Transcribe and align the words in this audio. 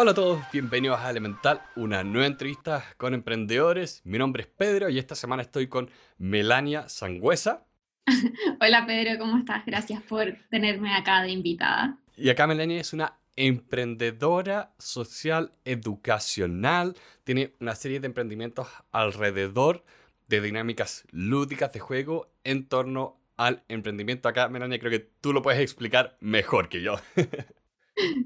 Hola 0.00 0.12
a 0.12 0.14
todos, 0.14 0.44
bienvenidos 0.52 1.00
a 1.00 1.10
Elemental, 1.10 1.60
una 1.74 2.04
nueva 2.04 2.28
entrevista 2.28 2.84
con 2.98 3.14
emprendedores. 3.14 4.00
Mi 4.04 4.16
nombre 4.16 4.44
es 4.44 4.46
Pedro 4.46 4.88
y 4.88 4.96
esta 4.96 5.16
semana 5.16 5.42
estoy 5.42 5.66
con 5.66 5.90
Melania 6.18 6.88
Sangüesa. 6.88 7.66
Hola 8.60 8.86
Pedro, 8.86 9.18
¿cómo 9.18 9.38
estás? 9.38 9.66
Gracias 9.66 10.00
por 10.04 10.36
tenerme 10.50 10.94
acá 10.94 11.22
de 11.22 11.30
invitada. 11.30 11.98
Y 12.16 12.28
acá 12.28 12.46
Melania 12.46 12.80
es 12.80 12.92
una 12.92 13.18
emprendedora 13.34 14.70
social 14.78 15.50
educacional, 15.64 16.94
tiene 17.24 17.54
una 17.58 17.74
serie 17.74 17.98
de 17.98 18.06
emprendimientos 18.06 18.68
alrededor 18.92 19.84
de 20.28 20.40
dinámicas 20.40 21.08
lúdicas 21.10 21.72
de 21.72 21.80
juego 21.80 22.30
en 22.44 22.68
torno 22.68 23.18
al 23.36 23.64
emprendimiento. 23.66 24.28
Acá, 24.28 24.48
Melania, 24.48 24.78
creo 24.78 24.92
que 24.92 25.10
tú 25.20 25.32
lo 25.32 25.42
puedes 25.42 25.60
explicar 25.60 26.16
mejor 26.20 26.68
que 26.68 26.82
yo. 26.82 27.00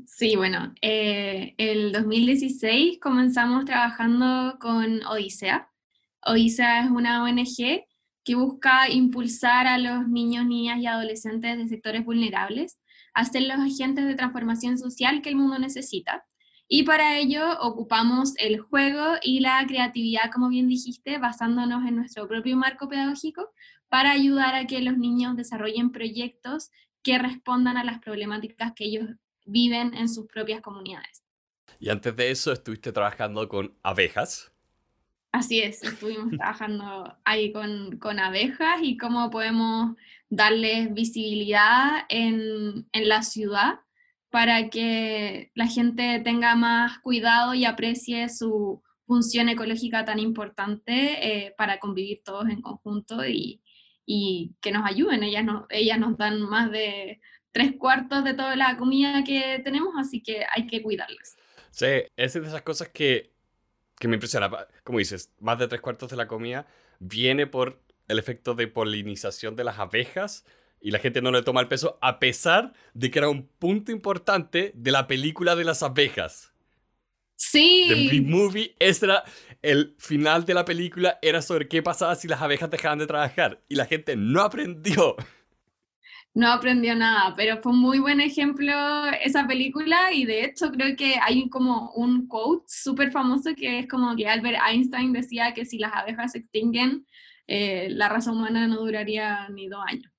Sí, 0.07 0.37
bueno, 0.37 0.75
eh, 0.83 1.55
el 1.59 1.93
2016 1.93 2.99
comenzamos 3.01 3.65
trabajando 3.65 4.59
con 4.61 5.05
Odisea. 5.05 5.71
Odisea 6.25 6.85
es 6.85 6.91
una 6.91 7.23
ONG 7.23 7.85
que 8.25 8.35
busca 8.35 8.89
impulsar 8.89 9.67
a 9.67 9.79
los 9.79 10.09
niños, 10.09 10.47
niñas 10.47 10.79
y 10.79 10.87
adolescentes 10.87 11.59
de 11.59 11.69
sectores 11.69 12.05
vulnerables 12.05 12.79
a 13.15 13.25
ser 13.25 13.43
los 13.43 13.59
agentes 13.59 14.07
de 14.07 14.15
transformación 14.15 14.79
social 14.79 15.23
que 15.23 15.31
el 15.31 15.37
mundo 15.37 15.59
necesita. 15.59 16.25
Y 16.69 16.85
para 16.85 17.19
ello 17.19 17.59
ocupamos 17.61 18.35
el 18.39 18.61
juego 18.61 19.17
y 19.23 19.41
la 19.41 19.65
creatividad, 19.67 20.31
como 20.33 20.49
bien 20.49 20.69
dijiste, 20.69 21.19
basándonos 21.19 21.87
en 21.87 21.97
nuestro 21.97 22.29
propio 22.29 22.57
marco 22.57 22.89
pedagógico 22.89 23.51
para 23.89 24.13
ayudar 24.13 24.55
a 24.55 24.67
que 24.67 24.81
los 24.81 24.97
niños 24.97 25.37
desarrollen 25.37 25.93
proyectos 25.93 26.71
que 27.03 27.19
respondan 27.19 27.77
a 27.77 27.85
las 27.85 27.99
problemáticas 27.99 28.73
que 28.75 28.85
ellos 28.85 29.09
viven 29.53 29.95
en 29.95 30.09
sus 30.09 30.27
propias 30.27 30.61
comunidades. 30.61 31.23
Y 31.79 31.91
antes 31.91 32.17
de 32.17 32.31
eso 32.31 32.53
estuviste 32.53 32.93
trabajando 32.93 33.49
con 33.49 33.77
abejas. 33.83 34.53
Así 35.33 35.61
es, 35.61 35.83
estuvimos 35.83 36.31
trabajando 36.37 37.17
ahí 37.25 37.53
con, 37.53 37.99
con, 37.99 38.19
abejas 38.19 38.81
y 38.83 38.97
cómo 38.97 39.31
podemos 39.31 39.97
darles 40.29 40.93
visibilidad 40.95 42.05
en, 42.09 42.89
en, 42.93 43.09
la 43.09 43.23
ciudad 43.23 43.81
para 44.31 44.71
que 44.71 45.51
la 45.55 45.67
gente 45.67 46.21
tenga 46.25 46.55
más 46.55 46.99
cuidado 47.01 47.55
y 47.55 47.65
aprecie 47.65 48.29
su 48.29 48.83
función 49.07 49.49
ecológica 49.49 50.05
tan 50.05 50.19
importante 50.19 51.47
eh, 51.47 51.55
para 51.59 51.79
convivir 51.79 52.23
todos 52.25 52.49
en 52.49 52.63
conjunto 52.63 53.27
y, 53.27 53.63
y 54.07 54.55
que 54.61 54.73
nos 54.73 54.89
ayuden. 54.89 55.23
Ellas, 55.23 55.45
no, 55.45 55.67
ellas 55.69 55.99
nos 55.99 56.17
dan 56.17 56.41
más 56.43 56.71
de 56.71 57.21
tres 57.53 57.75
cuartos 57.79 58.25
de 58.25 58.35
toda 58.35 58.57
la 58.57 58.77
comida 58.77 59.23
que 59.25 59.61
tenemos, 59.63 59.95
así 59.99 60.23
que 60.23 60.45
hay 60.55 60.67
que 60.67 60.83
cuidarlas. 60.83 61.37
Sí, 61.71 61.87
es 62.17 62.33
de 62.33 62.41
esas 62.41 62.63
cosas 62.63 62.89
que, 62.89 63.33
que 63.99 64.09
me 64.09 64.17
impresiona. 64.17 64.51
Como 64.85 64.99
dices, 64.99 65.33
más 65.41 65.59
de 65.59 65.69
tres 65.69 65.81
cuartos 65.81 66.11
de 66.11 66.17
la 66.17 66.27
comida 66.27 66.67
viene 66.99 67.47
por 67.47 67.81
el 68.09 68.19
efecto 68.19 68.55
de 68.55 68.67
polinización 68.67 69.57
de 69.57 69.65
las 69.65 69.79
abejas 69.79 70.45
y 70.81 70.91
la 70.91 70.99
gente 70.99 71.23
no 71.23 71.31
le 71.31 71.43
toma 71.43 71.61
el 71.61 71.69
peso 71.69 71.99
a 72.03 72.19
pesar 72.19 72.73
de 72.93 73.11
que 73.11 73.19
era 73.19 73.29
un 73.29 73.47
punto 73.47 73.93
importante 73.93 74.73
de 74.75 74.91
la 74.91 75.07
película 75.07 75.55
de 75.55 75.65
las 75.65 75.83
abejas. 75.83 76.53
Sí. 77.37 78.09
The 78.11 78.21
Movie, 78.21 78.75
ese 78.79 79.07
era 79.07 79.25
el 79.63 79.95
final 79.99 80.45
de 80.45 80.55
la 80.55 80.65
película, 80.65 81.19
era 81.23 81.43
sobre 81.43 81.69
qué 81.69 81.83
pasaba 81.83 82.15
si 82.15 82.29
las 82.29 82.41
abejas 82.41 82.71
dejaban 82.71 82.99
de 82.99 83.07
trabajar 83.07 83.61
y 83.69 83.75
la 83.75 83.87
gente 83.87 84.17
no 84.17 84.43
aprendió 84.43 85.17
no 86.35 86.51
aprendió 86.51 86.95
nada, 86.95 87.35
pero 87.37 87.61
fue 87.61 87.73
un 87.73 87.81
muy 87.81 87.99
buen 87.99 88.21
ejemplo 88.21 88.73
esa 89.23 89.47
película 89.47 90.13
y 90.13 90.25
de 90.25 90.45
hecho 90.45 90.71
creo 90.71 90.97
que 90.97 91.17
hay 91.21 91.49
como 91.51 91.91
un 91.93 92.27
quote 92.27 92.65
súper 92.69 93.13
famoso 93.13 93.51
que 93.55 93.81
es 93.81 93.89
como 93.89 94.17
que 94.17 94.29
Albert 94.29 94.59
Einstein 94.67 95.13
decía 95.13 95.53
que 95.53 95.67
si 95.67 95.79
las 95.79 95.93
abejas 95.95 96.33
se 96.33 96.39
extinguen, 96.39 97.07
eh, 97.47 97.89
la 97.91 98.09
raza 98.09 98.33
humana 98.33 98.67
no 98.67 98.77
duraría 98.77 99.49
ni 99.51 99.69
dos 99.69 99.85
años. 99.87 100.11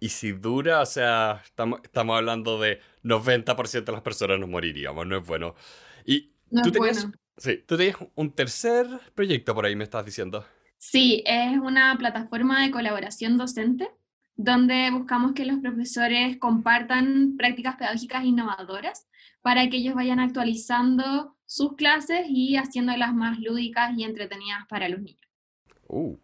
Y 0.00 0.08
si 0.08 0.32
dura, 0.32 0.80
o 0.80 0.86
sea, 0.86 1.42
estamos, 1.44 1.80
estamos 1.84 2.16
hablando 2.16 2.58
de 2.58 2.80
90% 3.04 3.84
de 3.84 3.92
las 3.92 4.00
personas 4.00 4.40
nos 4.40 4.48
moriríamos, 4.48 5.06
no 5.06 5.18
es 5.18 5.26
bueno. 5.26 5.54
Y 6.06 6.32
no 6.50 6.62
tú, 6.62 6.70
es 6.70 6.72
tenías, 6.72 7.02
bueno. 7.02 7.18
sí, 7.36 7.64
tú 7.66 7.76
tenías 7.76 7.96
un 8.14 8.32
tercer 8.32 8.86
proyecto 9.14 9.54
por 9.54 9.66
ahí, 9.66 9.76
me 9.76 9.84
estás 9.84 10.04
diciendo. 10.04 10.44
Sí, 10.78 11.22
es 11.26 11.58
una 11.58 11.96
plataforma 11.98 12.62
de 12.62 12.70
colaboración 12.70 13.36
docente 13.36 13.90
donde 14.42 14.90
buscamos 14.90 15.32
que 15.32 15.44
los 15.44 15.58
profesores 15.58 16.38
compartan 16.38 17.36
prácticas 17.36 17.76
pedagógicas 17.76 18.24
innovadoras 18.24 19.06
para 19.42 19.68
que 19.68 19.76
ellos 19.76 19.94
vayan 19.94 20.18
actualizando 20.18 21.36
sus 21.44 21.74
clases 21.74 22.26
y 22.28 22.56
haciéndolas 22.56 23.14
más 23.14 23.38
lúdicas 23.38 23.92
y 23.96 24.04
entretenidas 24.04 24.66
para 24.66 24.88
los 24.88 25.00
niños. 25.02 25.28
Uh. 25.88 26.16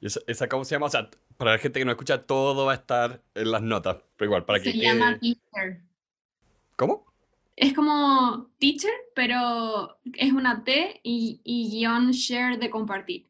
¿Y 0.00 0.06
esa, 0.06 0.48
cómo 0.48 0.64
se 0.64 0.74
llama? 0.74 0.86
O 0.86 0.90
sea, 0.90 1.08
para 1.38 1.52
la 1.52 1.58
gente 1.58 1.78
que 1.78 1.86
no 1.86 1.92
escucha, 1.92 2.26
todo 2.26 2.66
va 2.66 2.72
a 2.72 2.76
estar 2.76 3.22
en 3.34 3.50
las 3.50 3.62
notas, 3.62 3.96
pero 4.16 4.28
igual, 4.28 4.44
para 4.44 4.58
se 4.58 4.64
que... 4.64 4.72
Se 4.72 4.78
llama 4.78 5.18
Teacher. 5.18 5.80
¿Cómo? 6.76 7.06
Es 7.56 7.72
como 7.72 8.50
Teacher, 8.58 8.92
pero 9.14 9.98
es 10.12 10.32
una 10.32 10.64
T 10.64 11.00
y, 11.02 11.40
y 11.44 11.70
guion 11.70 12.10
share 12.10 12.58
de 12.58 12.68
compartir. 12.68 13.26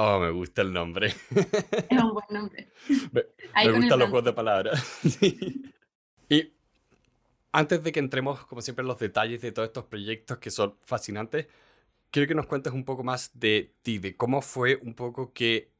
Oh, 0.00 0.20
me 0.20 0.30
gusta 0.30 0.62
el 0.62 0.72
nombre. 0.72 1.12
Es 1.90 2.02
un 2.02 2.14
buen 2.14 2.26
nombre. 2.30 2.70
Me, 3.12 3.24
me 3.64 3.72
gustan 3.72 3.98
los 3.98 4.08
juegos 4.08 4.24
de 4.24 4.32
palabras. 4.32 5.00
Y 6.30 6.52
antes 7.52 7.82
de 7.82 7.90
que 7.90 8.00
entremos, 8.00 8.44
como 8.44 8.60
siempre, 8.60 8.82
en 8.82 8.88
los 8.88 8.98
detalles 8.98 9.40
de 9.40 9.50
todos 9.50 9.68
estos 9.68 9.86
proyectos 9.86 10.36
que 10.36 10.50
son 10.50 10.76
fascinantes, 10.82 11.48
quiero 12.10 12.28
que 12.28 12.34
nos 12.34 12.46
cuentes 12.46 12.74
un 12.74 12.84
poco 12.84 13.02
más 13.02 13.30
de 13.32 13.74
ti, 13.80 13.98
de 13.98 14.14
cómo 14.14 14.42
fue 14.42 14.76
un 14.82 14.92
poco 14.92 15.32
que 15.32 15.70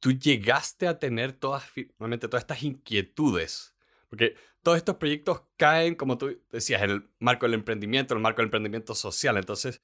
tú 0.00 0.10
llegaste 0.10 0.88
a 0.88 0.98
tener 0.98 1.32
todas, 1.34 1.70
normalmente 1.98 2.26
todas 2.26 2.42
estas 2.42 2.64
inquietudes. 2.64 3.76
Porque 4.08 4.34
todos 4.64 4.76
estos 4.76 4.96
proyectos 4.96 5.42
caen, 5.56 5.94
como 5.94 6.18
tú 6.18 6.42
decías, 6.50 6.82
en 6.82 6.90
el 6.90 7.08
marco 7.20 7.46
del 7.46 7.54
emprendimiento, 7.54 8.14
en 8.14 8.18
el 8.18 8.22
marco 8.22 8.38
del 8.38 8.48
emprendimiento 8.48 8.96
social. 8.96 9.36
Entonces, 9.36 9.82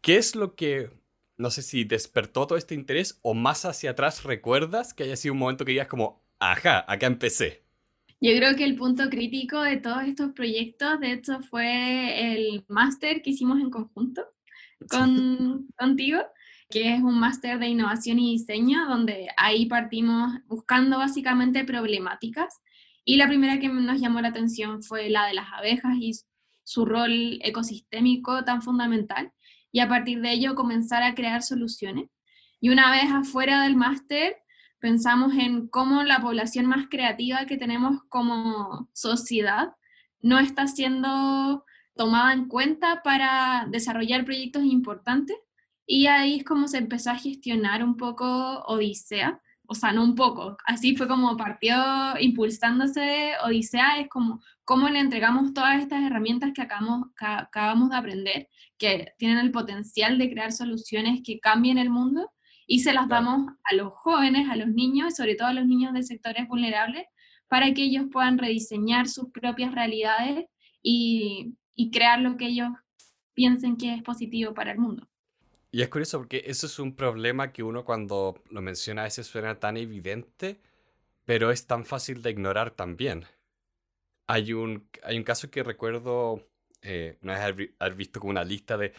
¿qué 0.00 0.16
es 0.16 0.34
lo 0.34 0.56
que 0.56 0.90
no 1.36 1.50
sé 1.50 1.62
si 1.62 1.84
despertó 1.84 2.46
todo 2.46 2.58
este 2.58 2.74
interés 2.74 3.18
o 3.22 3.34
más 3.34 3.64
hacia 3.64 3.90
atrás 3.90 4.24
recuerdas 4.24 4.94
que 4.94 5.04
haya 5.04 5.16
sido 5.16 5.34
un 5.34 5.40
momento 5.40 5.64
que 5.64 5.72
digas 5.72 5.88
como, 5.88 6.22
ajá, 6.38 6.84
acá 6.86 7.06
empecé. 7.06 7.64
Yo 8.20 8.30
creo 8.36 8.54
que 8.54 8.64
el 8.64 8.76
punto 8.76 9.10
crítico 9.10 9.60
de 9.62 9.78
todos 9.78 10.04
estos 10.04 10.32
proyectos, 10.32 11.00
de 11.00 11.12
hecho, 11.12 11.40
fue 11.40 12.32
el 12.34 12.64
máster 12.68 13.20
que 13.20 13.30
hicimos 13.30 13.60
en 13.60 13.70
conjunto 13.70 14.22
con, 14.88 15.66
contigo, 15.76 16.20
que 16.70 16.94
es 16.94 17.02
un 17.02 17.18
máster 17.18 17.58
de 17.58 17.66
innovación 17.66 18.20
y 18.20 18.38
diseño, 18.38 18.86
donde 18.86 19.28
ahí 19.36 19.66
partimos 19.66 20.34
buscando 20.46 20.98
básicamente 20.98 21.64
problemáticas. 21.64 22.62
Y 23.04 23.16
la 23.16 23.26
primera 23.26 23.58
que 23.58 23.68
nos 23.68 24.00
llamó 24.00 24.20
la 24.20 24.28
atención 24.28 24.84
fue 24.84 25.10
la 25.10 25.26
de 25.26 25.34
las 25.34 25.52
abejas 25.52 25.96
y 25.98 26.12
su 26.62 26.84
rol 26.84 27.40
ecosistémico 27.42 28.44
tan 28.44 28.62
fundamental 28.62 29.32
y 29.72 29.80
a 29.80 29.88
partir 29.88 30.20
de 30.20 30.32
ello 30.32 30.54
comenzar 30.54 31.02
a 31.02 31.14
crear 31.14 31.42
soluciones. 31.42 32.08
Y 32.60 32.68
una 32.68 32.92
vez 32.92 33.10
afuera 33.10 33.62
del 33.62 33.74
máster, 33.74 34.36
pensamos 34.78 35.34
en 35.34 35.68
cómo 35.68 36.02
la 36.04 36.20
población 36.20 36.66
más 36.66 36.86
creativa 36.88 37.46
que 37.46 37.56
tenemos 37.56 38.02
como 38.08 38.88
sociedad 38.92 39.74
no 40.20 40.38
está 40.38 40.66
siendo 40.66 41.64
tomada 41.96 42.32
en 42.32 42.46
cuenta 42.46 43.02
para 43.02 43.66
desarrollar 43.70 44.24
proyectos 44.24 44.64
importantes. 44.64 45.36
Y 45.86 46.06
ahí 46.06 46.36
es 46.36 46.44
como 46.44 46.68
se 46.68 46.78
empezó 46.78 47.10
a 47.10 47.16
gestionar 47.16 47.82
un 47.82 47.96
poco 47.96 48.26
Odisea, 48.66 49.40
o 49.66 49.74
sea, 49.74 49.92
no 49.92 50.04
un 50.04 50.14
poco, 50.14 50.56
así 50.66 50.96
fue 50.96 51.08
como 51.08 51.36
partió 51.36 51.74
impulsándose 52.20 53.32
Odisea, 53.44 54.00
es 54.00 54.08
como 54.08 54.42
cómo 54.64 54.88
le 54.88 55.00
entregamos 55.00 55.54
todas 55.54 55.80
estas 55.80 56.02
herramientas 56.02 56.52
que 56.54 56.62
acabamos, 56.62 57.08
que 57.18 57.24
acabamos 57.24 57.90
de 57.90 57.96
aprender, 57.96 58.48
que 58.82 59.14
tienen 59.16 59.38
el 59.38 59.52
potencial 59.52 60.18
de 60.18 60.28
crear 60.28 60.50
soluciones 60.50 61.20
que 61.24 61.38
cambien 61.38 61.78
el 61.78 61.88
mundo, 61.88 62.28
y 62.66 62.80
se 62.80 62.92
las 62.92 63.08
damos 63.08 63.52
a 63.62 63.74
los 63.76 63.92
jóvenes, 63.92 64.48
a 64.50 64.56
los 64.56 64.68
niños, 64.68 65.12
y 65.12 65.16
sobre 65.16 65.36
todo 65.36 65.48
a 65.48 65.52
los 65.52 65.66
niños 65.66 65.94
de 65.94 66.02
sectores 66.02 66.48
vulnerables, 66.48 67.04
para 67.46 67.72
que 67.74 67.84
ellos 67.84 68.06
puedan 68.10 68.38
rediseñar 68.38 69.08
sus 69.08 69.30
propias 69.30 69.72
realidades 69.72 70.46
y, 70.82 71.54
y 71.76 71.90
crear 71.92 72.20
lo 72.20 72.36
que 72.36 72.46
ellos 72.46 72.70
piensen 73.34 73.76
que 73.76 73.94
es 73.94 74.02
positivo 74.02 74.52
para 74.52 74.72
el 74.72 74.78
mundo. 74.78 75.08
Y 75.70 75.82
es 75.82 75.88
curioso 75.88 76.18
porque 76.18 76.42
eso 76.46 76.66
es 76.66 76.78
un 76.80 76.96
problema 76.96 77.52
que 77.52 77.62
uno 77.62 77.84
cuando 77.84 78.42
lo 78.50 78.62
menciona 78.62 79.02
a 79.02 79.04
veces 79.04 79.28
suena 79.28 79.60
tan 79.60 79.76
evidente, 79.76 80.60
pero 81.24 81.52
es 81.52 81.66
tan 81.66 81.84
fácil 81.84 82.20
de 82.20 82.30
ignorar 82.30 82.72
también. 82.72 83.26
Hay 84.26 84.52
un, 84.52 84.88
hay 85.04 85.18
un 85.18 85.24
caso 85.24 85.50
que 85.50 85.62
recuerdo 85.62 86.48
eh, 86.82 87.18
una 87.22 87.52
vez 87.52 87.96
visto 87.96 88.20
como 88.20 88.30
una 88.30 88.44
lista 88.44 88.76
de 88.76 88.92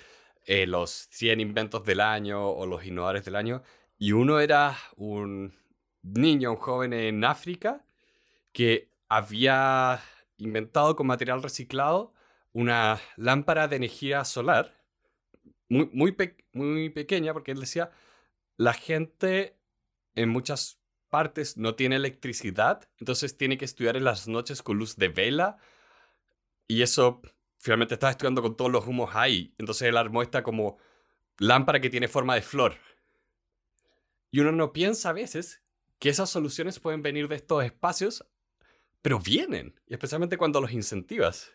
eh, 0.46 0.66
los 0.68 1.08
100 1.12 1.40
inventos 1.40 1.84
del 1.86 2.02
año 2.02 2.50
o 2.50 2.66
los 2.66 2.86
innovadores 2.86 3.26
del 3.26 3.36
año, 3.36 3.64
y 3.98 4.12
uno 4.12 4.40
era 4.40 4.78
un 4.96 5.54
niño, 6.02 6.52
un 6.52 6.58
joven 6.58 6.94
en 6.94 7.24
África, 7.24 7.86
que 8.52 8.90
había 9.10 10.02
inventado 10.38 10.96
con 10.96 11.08
material 11.08 11.44
reciclado 11.44 12.14
una 12.54 13.00
lámpara 13.18 13.68
de 13.68 13.78
energía 13.78 14.26
solar 14.26 14.74
muy, 15.70 15.90
muy 16.54 16.90
pequeña, 16.90 17.34
porque 17.34 17.52
él 17.52 17.60
decía, 17.60 17.92
la 18.58 18.74
gente 18.74 19.58
en 20.16 20.30
muchas 20.30 20.80
partes 21.10 21.58
no 21.58 21.76
tiene 21.76 21.96
electricidad, 21.96 22.88
entonces 23.00 23.38
tiene 23.38 23.58
que 23.58 23.66
estudiar 23.66 23.98
en 23.98 24.04
las 24.04 24.28
noches 24.28 24.62
con 24.62 24.78
luz 24.78 24.96
de 24.98 25.10
vela, 25.10 25.58
y 26.68 26.82
eso 26.82 27.22
finalmente 27.64 27.94
estaba 27.94 28.12
estudiando 28.12 28.42
con 28.42 28.58
todos 28.58 28.70
los 28.70 28.86
humos 28.86 29.12
ahí, 29.14 29.56
entonces 29.58 29.88
él 29.88 29.96
armó 29.96 30.22
esta 30.22 30.44
como 30.44 30.78
lámpara 31.40 31.80
que 31.80 31.90
tiene 31.90 32.10
forma 32.10 32.36
de 32.36 32.42
flor. 32.42 32.76
Y 34.32 34.42
uno 34.42 34.52
no 34.52 34.74
piensa 34.74 35.10
a 35.10 35.14
veces 35.14 35.64
que 35.98 36.10
esas 36.10 36.30
soluciones 36.30 36.82
pueden 36.82 37.02
venir 37.02 37.30
de 37.30 37.38
estos 37.38 37.64
espacios, 37.64 38.26
pero 39.02 39.18
vienen, 39.18 39.80
y 39.88 39.94
especialmente 39.94 40.36
cuando 40.36 40.60
los 40.60 40.74
incentivas. 40.74 41.54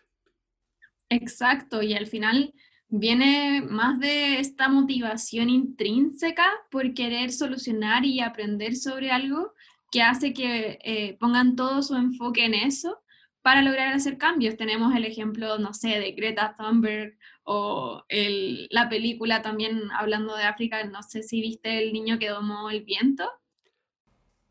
Exacto, 1.09 1.83
y 1.83 1.93
al 1.93 2.07
final 2.07 2.55
viene 2.87 3.61
más 3.61 3.99
de 3.99 4.39
esta 4.39 4.67
motivación 4.67 5.47
intrínseca 5.51 6.49
por 6.71 6.95
querer 6.95 7.31
solucionar 7.31 8.03
y 8.03 8.19
aprender 8.19 8.75
sobre 8.75 9.11
algo 9.11 9.53
que 9.91 10.01
hace 10.01 10.33
que 10.33 10.79
eh, 10.83 11.17
pongan 11.19 11.55
todo 11.55 11.83
su 11.83 11.95
enfoque 11.95 12.45
en 12.45 12.55
eso 12.55 12.99
para 13.41 13.61
lograr 13.61 13.93
hacer 13.93 14.17
cambios. 14.17 14.57
Tenemos 14.57 14.95
el 14.95 15.05
ejemplo, 15.05 15.57
no 15.57 15.73
sé, 15.73 15.99
de 15.99 16.11
Greta 16.11 16.55
Thunberg 16.57 17.17
o 17.43 18.03
la 18.09 18.89
película 18.89 19.41
también 19.41 19.89
hablando 19.91 20.35
de 20.35 20.43
África, 20.43 20.83
no 20.83 21.01
sé 21.03 21.23
si 21.23 21.41
viste 21.41 21.83
el 21.83 21.93
niño 21.93 22.19
que 22.19 22.29
domó 22.29 22.69
el 22.69 22.83
viento. 22.83 23.29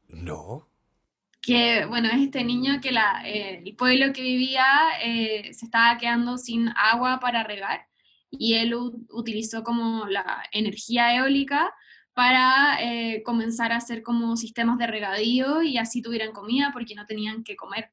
No. 0.09 0.69
Que, 1.41 1.87
bueno, 1.87 2.09
es 2.09 2.21
este 2.21 2.43
niño 2.43 2.81
que 2.81 2.91
la, 2.91 3.23
eh, 3.25 3.63
el 3.65 3.77
pueblo 3.77 4.13
que 4.13 4.23
vivía 4.23 4.67
eh, 5.03 5.53
se 5.55 5.67
estaba 5.67 5.97
quedando 5.99 6.37
sin 6.37 6.69
agua 6.77 7.21
para 7.21 7.45
regar 7.45 7.87
y 8.31 8.55
él 8.55 8.75
utilizó 8.75 9.63
como 9.63 10.07
la 10.07 10.43
energía 10.53 11.15
eólica 11.17 11.73
para 12.15 12.79
eh, 12.83 13.23
comenzar 13.23 13.73
a 13.73 13.77
hacer 13.77 14.03
como 14.03 14.37
sistemas 14.37 14.77
de 14.79 14.89
regadío 14.89 15.63
y 15.63 15.79
así 15.79 16.03
tuvieran 16.03 16.33
comida 16.33 16.71
porque 16.73 16.95
no 16.95 17.07
tenían 17.07 17.45
que 17.45 17.57
comer. 17.57 17.93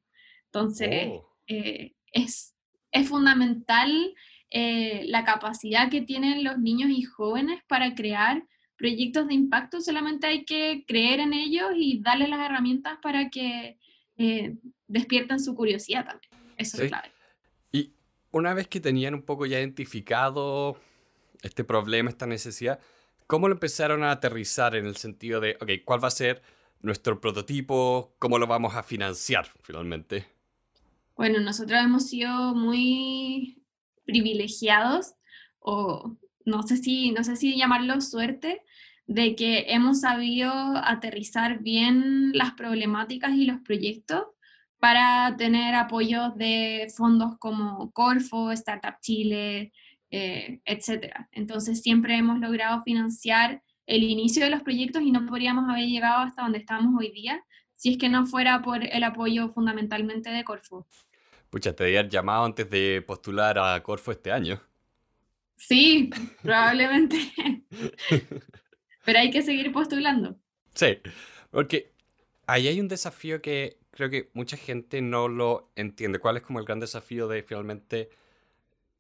Entonces, 0.56 1.08
oh. 1.12 1.28
eh, 1.48 1.94
es, 2.12 2.56
es 2.92 3.10
fundamental 3.10 4.14
eh, 4.50 5.04
la 5.08 5.24
capacidad 5.26 5.90
que 5.90 6.02
tienen 6.02 6.44
los 6.44 6.58
niños 6.58 6.90
y 6.92 7.02
jóvenes 7.04 7.62
para 7.68 7.94
crear 7.94 8.44
proyectos 8.78 9.28
de 9.28 9.34
impacto, 9.34 9.82
solamente 9.82 10.28
hay 10.28 10.46
que 10.46 10.84
creer 10.86 11.20
en 11.20 11.34
ellos 11.34 11.72
y 11.76 12.02
darles 12.02 12.30
las 12.30 12.40
herramientas 12.40 13.00
para 13.02 13.30
que 13.30 13.78
despierten 14.88 15.40
su 15.40 15.56
curiosidad 15.56 16.06
también. 16.06 16.32
Eso 16.58 16.82
es 16.82 16.90
clave 16.90 17.16
una 18.36 18.54
vez 18.54 18.68
que 18.68 18.82
tenían 18.82 19.14
un 19.14 19.22
poco 19.22 19.46
ya 19.46 19.60
identificado 19.60 20.78
este 21.42 21.64
problema, 21.64 22.10
esta 22.10 22.26
necesidad, 22.28 22.82
¿cómo 23.28 23.48
lo 23.48 23.54
empezaron 23.54 24.04
a 24.04 24.12
aterrizar 24.12 24.76
en 24.76 24.86
el 24.86 24.98
sentido 24.98 25.40
de, 25.40 25.58
ok, 25.62 25.86
¿cuál 25.86 26.04
va 26.04 26.10
a 26.10 26.12
ser 26.12 26.42
nuestro 26.82 27.22
prototipo? 27.22 28.14
¿Cómo 28.20 28.38
lo 28.38 28.46
vamos 28.46 28.76
a 28.76 28.84
financiar 28.84 29.48
finalmente? 29.64 30.26
Bueno, 31.16 31.40
nosotros 31.40 31.80
hemos 31.82 32.10
sido 32.10 32.54
muy 32.54 33.64
privilegiados, 34.06 35.14
o 35.60 36.18
no 36.46 36.64
sé 36.64 36.78
si, 36.78 37.12
no 37.12 37.24
sé 37.24 37.36
si 37.38 37.58
llamarlo 37.58 38.02
suerte, 38.02 38.62
de 39.08 39.36
que 39.36 39.66
hemos 39.70 40.02
sabido 40.02 40.52
aterrizar 40.52 41.60
bien 41.62 42.32
las 42.34 42.54
problemáticas 42.54 43.34
y 43.34 43.46
los 43.46 43.62
proyectos 43.62 44.24
para 44.80 45.36
tener 45.38 45.74
apoyos 45.76 46.36
de 46.36 46.88
fondos 46.96 47.38
como 47.40 47.92
Corfo, 47.92 48.52
Startup 48.52 49.00
Chile, 49.02 49.72
eh, 50.12 50.60
etc. 50.66 51.14
Entonces 51.32 51.82
siempre 51.82 52.16
hemos 52.18 52.40
logrado 52.40 52.84
financiar 52.84 53.64
el 53.86 54.04
inicio 54.04 54.44
de 54.44 54.50
los 54.50 54.64
proyectos 54.64 55.02
y 55.04 55.12
no 55.12 55.26
podríamos 55.26 55.70
haber 55.70 55.86
llegado 55.86 56.24
hasta 56.24 56.44
donde 56.44 56.60
estamos 56.60 56.94
hoy 57.00 57.12
día 57.12 57.44
si 57.76 57.92
es 57.92 57.98
que 57.98 58.10
no 58.10 58.26
fuera 58.26 58.62
por 58.62 58.84
el 58.84 59.04
apoyo 59.04 59.50
fundamentalmente 59.50 60.30
de 60.30 60.44
Corfo. 60.44 60.88
Pucha, 61.56 61.74
te 61.74 61.86
habían 61.86 62.10
llamado 62.10 62.44
antes 62.44 62.70
de 62.70 63.02
postular 63.02 63.58
a 63.58 63.82
Corfo 63.82 64.12
este 64.12 64.30
año. 64.30 64.62
Sí, 65.56 66.10
probablemente. 66.44 67.16
Pero 69.06 69.20
hay 69.20 69.32
que 69.32 69.42
seguir 69.42 69.72
postulando. 69.72 70.36
Sí, 70.74 71.00
porque 71.52 71.94
ahí 72.46 72.68
hay 72.68 72.82
un 72.82 72.90
desafío 72.90 73.42
que 73.42 73.80
creo 73.92 74.10
que 74.10 74.32
mucha 74.34 74.58
gente 74.58 75.02
no 75.02 75.30
lo 75.30 75.72
entiende. 75.78 76.20
¿Cuál 76.20 76.36
es 76.36 76.44
como 76.44 76.60
el 76.60 76.66
gran 76.66 76.82
desafío 76.82 77.30
de 77.30 77.42
finalmente 77.42 78.10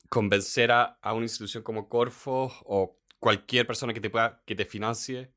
convencer 0.07 0.71
a, 0.71 0.97
una 1.03 1.25
institución 1.25 1.61
como 1.61 1.89
Corfo 1.89 2.53
o 2.63 2.97
cualquier 3.19 3.67
persona 3.67 3.93
que 3.93 3.99
te 3.99 4.09
pueda, 4.09 4.41
que 4.45 4.55
te 4.55 4.63
financie? 4.63 5.29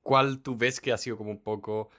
¿Cuál 0.00 0.40
tú 0.40 0.56
ves 0.56 0.80
que 0.80 0.94
ha 0.94 0.96
sido 0.96 1.18
como 1.18 1.32
un 1.32 1.42
poco, 1.42 1.90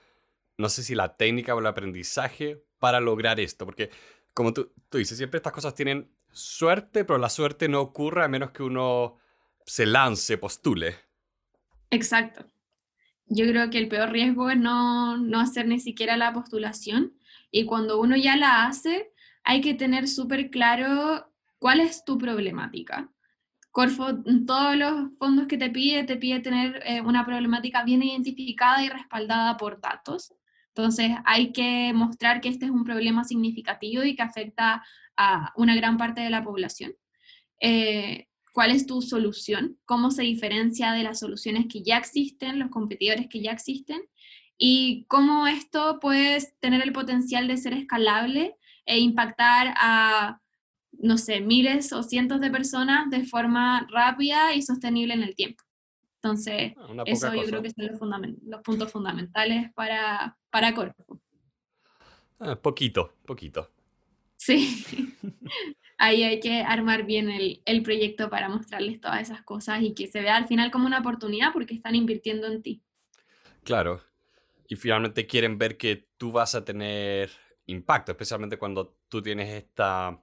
no 0.56 0.68
sé 0.68 0.82
si 0.82 0.96
la 0.96 1.16
técnica 1.16 1.54
o 1.54 1.60
el 1.60 1.66
aprendizaje 1.66 2.60
para 2.80 2.98
lograr 2.98 3.38
esto? 3.38 3.64
Porque 3.64 3.90
como 4.38 4.54
tú, 4.54 4.72
tú 4.88 4.98
dices, 4.98 5.18
siempre 5.18 5.38
estas 5.38 5.52
cosas 5.52 5.74
tienen 5.74 6.10
suerte, 6.32 7.04
pero 7.04 7.18
la 7.18 7.28
suerte 7.28 7.68
no 7.68 7.80
ocurre 7.80 8.24
a 8.24 8.28
menos 8.28 8.52
que 8.52 8.62
uno 8.62 9.18
se 9.66 9.84
lance, 9.84 10.38
postule. 10.38 10.96
Exacto 11.90 12.46
yo 13.28 13.46
creo 13.46 13.70
que 13.70 13.78
el 13.78 13.88
peor 13.88 14.10
riesgo 14.10 14.50
es 14.50 14.58
no, 14.58 15.16
no 15.16 15.40
hacer 15.40 15.66
ni 15.66 15.78
siquiera 15.78 16.16
la 16.16 16.32
postulación 16.32 17.14
y 17.50 17.64
cuando 17.64 18.00
uno 18.00 18.16
ya 18.16 18.36
la 18.36 18.66
hace, 18.66 19.10
hay 19.44 19.60
que 19.60 19.74
tener 19.74 20.08
súper 20.08 20.50
claro 20.50 21.30
cuál 21.58 21.80
es 21.80 22.04
tu 22.04 22.18
problemática. 22.18 23.10
Corfo, 23.70 24.06
todos 24.46 24.76
los 24.76 25.10
fondos 25.18 25.46
que 25.46 25.56
te 25.56 25.70
pide, 25.70 26.04
te 26.04 26.16
pide 26.16 26.40
tener 26.40 26.82
eh, 26.84 27.00
una 27.00 27.24
problemática 27.24 27.84
bien 27.84 28.02
identificada 28.02 28.82
y 28.82 28.88
respaldada 28.88 29.56
por 29.56 29.80
datos. 29.80 30.34
Entonces, 30.78 31.10
hay 31.24 31.50
que 31.52 31.92
mostrar 31.92 32.40
que 32.40 32.48
este 32.48 32.66
es 32.66 32.70
un 32.70 32.84
problema 32.84 33.24
significativo 33.24 34.04
y 34.04 34.14
que 34.14 34.22
afecta 34.22 34.84
a 35.16 35.52
una 35.56 35.74
gran 35.74 35.96
parte 35.96 36.20
de 36.20 36.30
la 36.30 36.44
población. 36.44 36.94
Eh, 37.60 38.28
cuál 38.52 38.70
es 38.70 38.86
tu 38.86 39.02
solución, 39.02 39.76
cómo 39.86 40.12
se 40.12 40.22
diferencia 40.22 40.92
de 40.92 41.02
las 41.02 41.18
soluciones 41.18 41.66
que 41.68 41.82
ya 41.82 41.96
existen, 41.98 42.60
los 42.60 42.70
competidores 42.70 43.26
que 43.28 43.40
ya 43.42 43.50
existen, 43.50 44.00
y 44.56 45.04
cómo 45.08 45.48
esto 45.48 45.98
puede 46.00 46.38
tener 46.60 46.80
el 46.82 46.92
potencial 46.92 47.48
de 47.48 47.56
ser 47.56 47.72
escalable 47.72 48.54
e 48.86 49.00
impactar 49.00 49.74
a, 49.78 50.40
no 50.92 51.18
sé, 51.18 51.40
miles 51.40 51.92
o 51.92 52.04
cientos 52.04 52.40
de 52.40 52.52
personas 52.52 53.10
de 53.10 53.24
forma 53.24 53.84
rápida 53.90 54.54
y 54.54 54.62
sostenible 54.62 55.14
en 55.14 55.24
el 55.24 55.34
tiempo. 55.34 55.64
Entonces, 56.22 56.74
ah, 56.76 57.02
eso 57.06 57.32
yo 57.34 57.44
creo 57.44 57.62
que 57.62 57.70
son 57.70 58.10
los, 58.44 58.62
puntos 58.62 58.90
fundamentales 58.90 59.72
para, 59.74 60.36
para 60.50 60.74
Corpo. 60.74 61.20
Ah, 62.40 62.56
poquito, 62.56 63.14
poquito. 63.24 63.70
Sí. 64.36 65.14
ahí 65.98 66.22
hay 66.22 66.40
que 66.40 66.62
armar 66.62 67.04
bien 67.04 67.30
el, 67.30 67.62
el, 67.64 67.82
proyecto 67.82 68.30
para 68.30 68.48
mostrarles 68.48 69.00
todas 69.00 69.20
esas 69.20 69.42
cosas 69.42 69.82
y 69.82 69.94
que 69.94 70.06
se 70.06 70.20
vea 70.20 70.36
al 70.36 70.46
final 70.46 70.70
como 70.70 70.86
una 70.86 71.00
oportunidad 71.00 71.52
porque 71.52 71.74
están 71.74 71.94
invirtiendo 71.94 72.46
en 72.46 72.62
ti. 72.62 72.82
Claro. 73.64 74.00
Y 74.68 74.76
finalmente 74.76 75.26
quieren 75.26 75.58
ver 75.58 75.76
que 75.76 76.08
tú 76.16 76.32
vas 76.32 76.54
a 76.54 76.64
tener 76.64 77.30
impacto, 77.66 78.12
especialmente 78.12 78.58
cuando 78.58 78.96
tú 79.08 79.22
tienes 79.22 79.48
esta, 79.50 80.22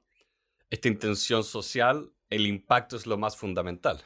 esta 0.69 0.87
intención 0.87 1.43
social, 1.43 2.11
el 2.29 2.47
impacto 2.47 2.95
es 2.95 3.05
lo 3.05 3.17
más 3.17 3.37
fundamental. 3.37 4.01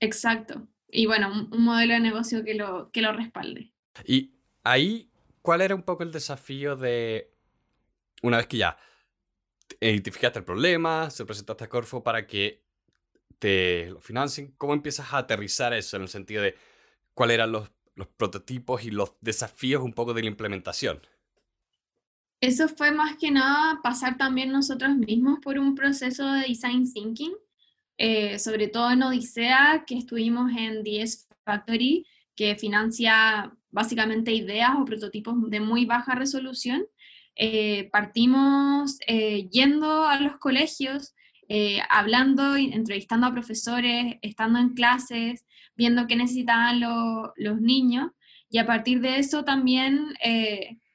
Exacto. 0.00 0.66
Y 0.88 1.06
bueno, 1.06 1.48
un, 1.50 1.64
modelo 1.64 1.94
de 1.94 2.00
negocio 2.00 2.44
que 2.44 2.54
lo, 2.54 2.90
que 2.90 3.02
lo 3.02 3.12
respalde. 3.12 3.72
Y 4.04 4.32
ahí, 4.62 5.10
¿cuál 5.42 5.60
era 5.60 5.74
un 5.74 5.82
poco 5.82 6.02
el 6.02 6.12
desafío 6.12 6.76
de, 6.76 7.32
una 8.22 8.36
vez 8.38 8.46
que 8.46 8.58
ya 8.58 8.76
identificaste 9.80 10.38
el 10.38 10.44
problema, 10.44 11.10
se 11.10 11.24
presentaste 11.24 11.64
a 11.64 11.68
Corfo 11.68 12.02
para 12.02 12.26
que 12.26 12.62
te 13.38 13.90
lo 13.90 14.00
financien. 14.00 14.54
¿Cómo 14.58 14.72
empiezas 14.72 15.12
a 15.12 15.18
aterrizar 15.18 15.72
eso 15.72 15.96
en 15.96 16.02
el 16.02 16.08
sentido 16.08 16.42
de 16.42 16.56
cuáles 17.12 17.34
eran 17.34 17.52
los, 17.52 17.70
los 17.94 18.06
prototipos 18.08 18.84
y 18.84 18.90
los 18.90 19.14
desafíos 19.20 19.82
un 19.82 19.92
poco 19.92 20.14
de 20.14 20.22
la 20.22 20.28
implementación? 20.28 21.00
Eso 22.40 22.68
fue 22.68 22.90
más 22.90 23.16
que 23.16 23.30
nada 23.30 23.80
pasar 23.82 24.16
también 24.16 24.52
nosotros 24.52 24.96
mismos 24.96 25.38
por 25.40 25.58
un 25.58 25.74
proceso 25.74 26.30
de 26.32 26.46
design 26.48 26.90
thinking, 26.92 27.34
eh, 27.96 28.38
sobre 28.38 28.68
todo 28.68 28.90
en 28.90 29.02
Odisea, 29.02 29.84
que 29.86 29.96
estuvimos 29.96 30.50
en 30.56 30.82
DS 30.82 31.28
Factory, 31.44 32.06
que 32.34 32.56
financia 32.56 33.52
básicamente 33.70 34.32
ideas 34.32 34.72
o 34.78 34.84
prototipos 34.84 35.34
de 35.50 35.60
muy 35.60 35.84
baja 35.84 36.14
resolución 36.14 36.84
eh, 37.36 37.88
partimos 37.90 38.98
eh, 39.06 39.48
yendo 39.50 40.06
a 40.06 40.20
los 40.20 40.36
colegios, 40.38 41.14
hablando, 41.90 42.56
entrevistando 42.56 43.26
a 43.26 43.32
profesores, 43.32 44.16
estando 44.22 44.58
en 44.58 44.70
clases, 44.70 45.44
viendo 45.76 46.06
qué 46.06 46.16
necesitaban 46.16 46.80
los 46.80 47.60
niños 47.60 48.10
y 48.48 48.58
a 48.58 48.66
partir 48.66 49.02
de 49.02 49.18
eso 49.18 49.44
también 49.44 50.14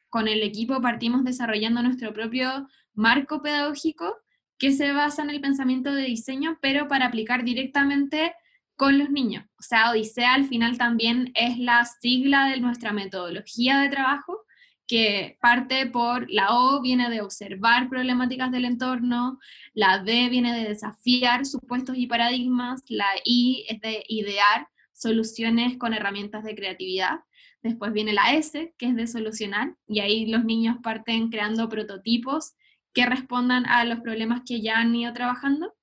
con 0.09 0.27
el 0.27 0.41
equipo 0.41 0.81
partimos 0.81 1.23
desarrollando 1.23 1.83
nuestro 1.83 2.13
propio 2.13 2.67
marco 2.95 3.43
pedagógico 3.43 4.17
que 4.59 4.73
se 4.73 4.91
basa 4.91 5.23
en 5.23 5.29
el 5.29 5.41
pensamiento 5.41 5.91
de 5.93 6.03
diseño, 6.03 6.59
pero 6.61 6.87
para 6.87 7.05
aplicar 7.05 7.43
directamente 7.43 8.33
con 8.75 8.99
los 8.99 9.09
niños. 9.09 9.45
O 9.57 9.63
sea, 9.63 9.91
Odisea 9.91 10.33
al 10.33 10.45
final 10.45 10.77
también 10.77 11.31
es 11.33 11.57
la 11.57 11.85
sigla 11.85 12.49
de 12.49 12.59
nuestra 12.59 12.93
metodología 12.93 13.79
de 13.79 13.89
trabajo, 13.89 14.45
que 14.85 15.37
parte 15.39 15.85
por 15.85 16.29
la 16.31 16.47
O 16.49 16.81
viene 16.81 17.09
de 17.09 17.21
observar 17.21 17.89
problemáticas 17.89 18.51
del 18.51 18.65
entorno, 18.65 19.39
la 19.73 19.99
D 19.99 20.29
viene 20.29 20.53
de 20.57 20.69
desafiar 20.69 21.45
supuestos 21.45 21.95
y 21.97 22.07
paradigmas, 22.07 22.83
la 22.89 23.07
I 23.23 23.65
es 23.69 23.79
de 23.81 24.03
idear 24.07 24.67
soluciones 24.93 25.77
con 25.77 25.93
herramientas 25.93 26.43
de 26.43 26.55
creatividad, 26.55 27.19
después 27.61 27.93
viene 27.93 28.13
la 28.13 28.33
S, 28.33 28.73
que 28.77 28.87
es 28.87 28.95
de 28.95 29.07
solucionar, 29.07 29.75
y 29.87 29.99
ahí 29.99 30.25
los 30.25 30.43
niños 30.43 30.77
parten 30.81 31.29
creando 31.29 31.69
prototipos 31.69 32.53
que 32.93 33.05
respondan 33.05 33.65
a 33.65 33.85
los 33.85 33.99
problemas 33.99 34.41
que 34.45 34.61
ya 34.61 34.79
han 34.79 34.95
ido 34.95 35.13
trabajando. 35.13 35.73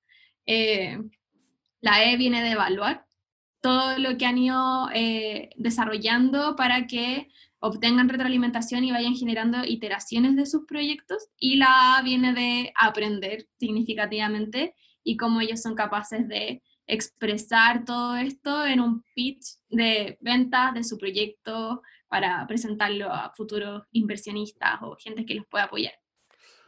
Eh, 0.45 0.97
la 1.81 2.03
E 2.03 2.17
viene 2.17 2.41
de 2.43 2.51
evaluar 2.51 3.05
todo 3.61 3.97
lo 3.97 4.17
que 4.17 4.25
han 4.25 4.37
ido 4.37 4.89
eh, 4.93 5.49
desarrollando 5.57 6.55
para 6.55 6.87
que 6.87 7.27
obtengan 7.59 8.09
retroalimentación 8.09 8.83
y 8.83 8.91
vayan 8.91 9.15
generando 9.15 9.65
iteraciones 9.65 10.35
de 10.35 10.45
sus 10.45 10.65
proyectos. 10.65 11.29
Y 11.39 11.57
la 11.57 11.97
A 11.97 12.01
viene 12.01 12.33
de 12.33 12.71
aprender 12.79 13.47
significativamente 13.59 14.75
y 15.03 15.17
cómo 15.17 15.41
ellos 15.41 15.61
son 15.61 15.75
capaces 15.75 16.27
de 16.27 16.61
expresar 16.87 17.83
todo 17.83 18.15
esto 18.15 18.65
en 18.65 18.79
un 18.79 19.03
pitch 19.13 19.45
de 19.69 20.17
ventas 20.21 20.73
de 20.73 20.83
su 20.83 20.97
proyecto 20.97 21.81
para 22.07 22.45
presentarlo 22.47 23.11
a 23.11 23.33
futuros 23.35 23.83
inversionistas 23.91 24.79
o 24.81 24.95
gente 24.97 25.25
que 25.25 25.35
los 25.35 25.45
pueda 25.47 25.65
apoyar. 25.65 25.93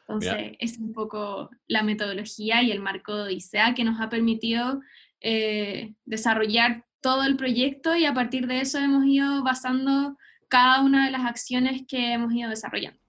Entonces, 0.09 0.55
es 0.57 0.79
un 0.79 0.91
poco 0.91 1.51
la 1.67 1.83
metodología 1.83 2.63
y 2.63 2.71
el 2.71 2.79
marco 2.79 3.15
de 3.15 3.23
Odisea 3.23 3.75
que 3.75 3.83
nos 3.83 4.01
ha 4.01 4.09
permitido 4.09 4.81
eh, 5.21 5.93
desarrollar 6.05 6.83
todo 6.99 7.23
el 7.25 7.37
proyecto 7.37 7.95
y 7.95 8.05
a 8.05 8.13
partir 8.15 8.47
de 8.47 8.61
eso 8.61 8.79
hemos 8.79 9.05
ido 9.05 9.43
basando 9.43 10.17
cada 10.47 10.81
una 10.81 11.05
de 11.05 11.11
las 11.11 11.25
acciones 11.25 11.83
que 11.87 12.11
hemos 12.11 12.33
ido 12.33 12.49
desarrollando. 12.49 12.99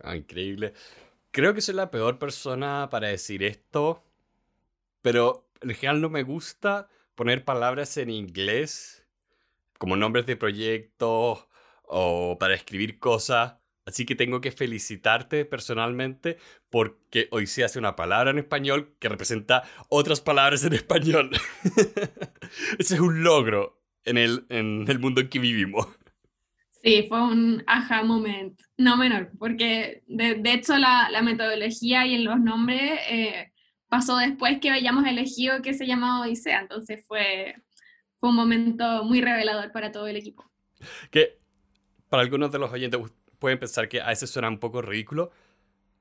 Ah, 0.00 0.14
increíble. 0.14 0.72
Creo 1.32 1.52
que 1.52 1.60
soy 1.60 1.74
la 1.74 1.90
peor 1.90 2.20
persona 2.20 2.88
para 2.92 3.08
decir 3.08 3.42
esto, 3.42 4.04
pero 5.02 5.48
en 5.62 5.74
general 5.74 6.00
no 6.00 6.10
me 6.10 6.22
gusta 6.22 6.88
poner 7.16 7.44
palabras 7.44 7.96
en 7.96 8.08
inglés 8.08 9.04
como 9.78 9.96
nombres 9.96 10.26
de 10.26 10.36
proyectos 10.36 11.48
o 11.82 12.36
para 12.38 12.54
escribir 12.54 13.00
cosas. 13.00 13.56
Así 13.86 14.04
que 14.04 14.16
tengo 14.16 14.40
que 14.40 14.50
felicitarte 14.50 15.44
personalmente 15.44 16.38
porque 16.70 17.28
hoy 17.30 17.46
se 17.46 17.62
hace 17.62 17.78
una 17.78 17.94
palabra 17.94 18.32
en 18.32 18.38
español 18.38 18.96
que 18.98 19.08
representa 19.08 19.62
otras 19.88 20.20
palabras 20.20 20.64
en 20.64 20.72
español. 20.72 21.30
Ese 22.78 22.94
es 22.94 23.00
un 23.00 23.22
logro 23.22 23.80
en 24.04 24.18
el, 24.18 24.44
en 24.48 24.84
el 24.88 24.98
mundo 24.98 25.20
en 25.20 25.28
que 25.28 25.38
vivimos. 25.38 25.86
Sí, 26.82 27.06
fue 27.08 27.22
un 27.22 27.62
aha 27.68 28.02
moment, 28.02 28.60
no 28.76 28.96
menor, 28.96 29.30
porque 29.38 30.02
de, 30.08 30.40
hecho 30.52 30.76
la, 30.78 31.08
la, 31.10 31.22
metodología 31.22 32.06
y 32.06 32.22
los 32.22 32.38
nombres 32.38 33.00
eh, 33.08 33.52
pasó 33.88 34.16
después 34.18 34.58
que 34.60 34.70
hayamos 34.70 35.06
elegido 35.06 35.62
que 35.62 35.74
se 35.74 35.86
llamaba 35.86 36.22
Odisea, 36.22 36.60
entonces 36.60 37.04
fue, 37.06 37.56
fue 38.18 38.30
un 38.30 38.36
momento 38.36 39.04
muy 39.04 39.20
revelador 39.20 39.72
para 39.72 39.90
todo 39.90 40.06
el 40.06 40.16
equipo. 40.16 40.44
Que 41.10 41.38
para 42.08 42.22
algunos 42.22 42.52
de 42.52 42.58
los 42.58 42.72
oyentes 42.72 43.00
pueden 43.46 43.60
pensar 43.60 43.88
que 43.88 44.00
a 44.00 44.08
veces 44.08 44.28
suena 44.28 44.48
un 44.48 44.58
poco 44.58 44.82
ridículo, 44.82 45.30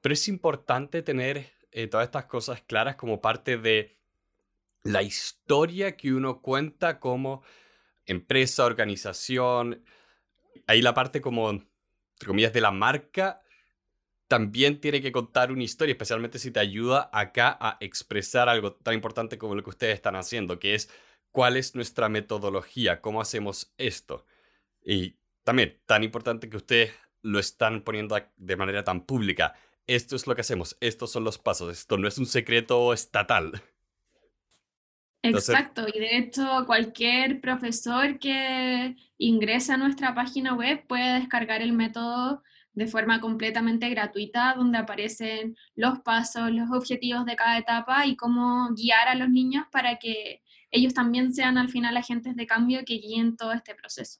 pero 0.02 0.14
es 0.14 0.28
importante 0.28 1.04
tener 1.04 1.52
eh, 1.72 1.86
todas 1.86 2.06
estas 2.08 2.26
cosas 2.26 2.64
claras 2.64 2.96
como 2.96 3.22
parte 3.22 3.60
de 3.60 4.00
la 4.82 5.04
historia 5.04 5.96
que 5.96 6.12
uno 6.12 6.42
cuenta 6.42 7.00
como 7.00 7.44
empresa, 8.08 8.66
organización. 8.66 9.86
Ahí 10.66 10.82
la 10.82 10.96
parte 10.96 11.22
como, 11.22 11.52
entre 11.52 12.26
comillas, 12.26 12.52
de 12.52 12.62
la 12.62 12.72
marca 12.72 13.44
también 14.28 14.82
tiene 14.82 15.00
que 15.00 15.12
contar 15.12 15.52
una 15.52 15.62
historia, 15.62 15.92
especialmente 15.92 16.40
si 16.40 16.50
te 16.50 16.60
ayuda 16.60 17.12
acá 17.14 17.56
a 17.62 17.78
expresar 17.80 18.50
algo 18.50 18.74
tan 18.74 18.96
importante 18.96 19.38
como 19.38 19.54
lo 19.54 19.62
que 19.62 19.70
ustedes 19.70 19.94
están 19.94 20.16
haciendo, 20.16 20.58
que 20.58 20.74
es 20.74 20.90
cuál 21.30 21.58
es 21.58 21.76
nuestra 21.76 22.10
metodología, 22.10 23.02
cómo 23.02 23.22
hacemos 23.22 23.72
esto. 23.78 24.26
Y 24.84 25.20
también 25.44 25.80
tan 25.86 26.04
importante 26.04 26.50
que 26.50 26.58
ustedes 26.58 27.05
lo 27.26 27.40
están 27.40 27.82
poniendo 27.82 28.16
de 28.38 28.56
manera 28.56 28.84
tan 28.84 29.02
pública. 29.02 29.56
Esto 29.88 30.16
es 30.16 30.28
lo 30.28 30.36
que 30.36 30.42
hacemos, 30.42 30.78
estos 30.80 31.12
son 31.12 31.24
los 31.24 31.38
pasos, 31.38 31.72
esto 31.72 31.98
no 31.98 32.08
es 32.08 32.18
un 32.18 32.28
secreto 32.28 32.94
estatal. 32.94 33.64
Exacto, 35.24 35.88
y 35.92 36.00
de 36.00 36.18
hecho 36.18 36.64
cualquier 36.68 37.42
profesor 37.42 38.20
que 38.20 38.96
ingrese 39.18 39.74
a 39.74 39.78
nuestra 39.78 40.14
página 40.14 40.54
web 40.54 40.86
puede 40.88 41.20
descargar 41.20 41.64
el 41.64 41.74
método 41.74 42.44
de 42.74 42.88
forma 42.88 43.20
completamente 43.22 43.90
gratuita, 43.90 44.54
donde 44.56 44.78
aparecen 44.78 45.58
los 45.76 46.00
pasos, 46.02 46.52
los 46.52 46.70
objetivos 46.72 47.26
de 47.26 47.36
cada 47.36 47.58
etapa 47.58 48.06
y 48.06 48.16
cómo 48.16 48.70
guiar 48.76 49.08
a 49.08 49.16
los 49.16 49.30
niños 49.30 49.66
para 49.72 49.98
que 49.98 50.44
ellos 50.70 50.94
también 50.94 51.34
sean 51.34 51.58
al 51.58 51.70
final 51.70 51.98
agentes 51.98 52.36
de 52.36 52.46
cambio 52.46 52.84
que 52.86 52.96
guíen 52.96 53.36
todo 53.36 53.54
este 53.54 53.74
proceso. 53.74 54.20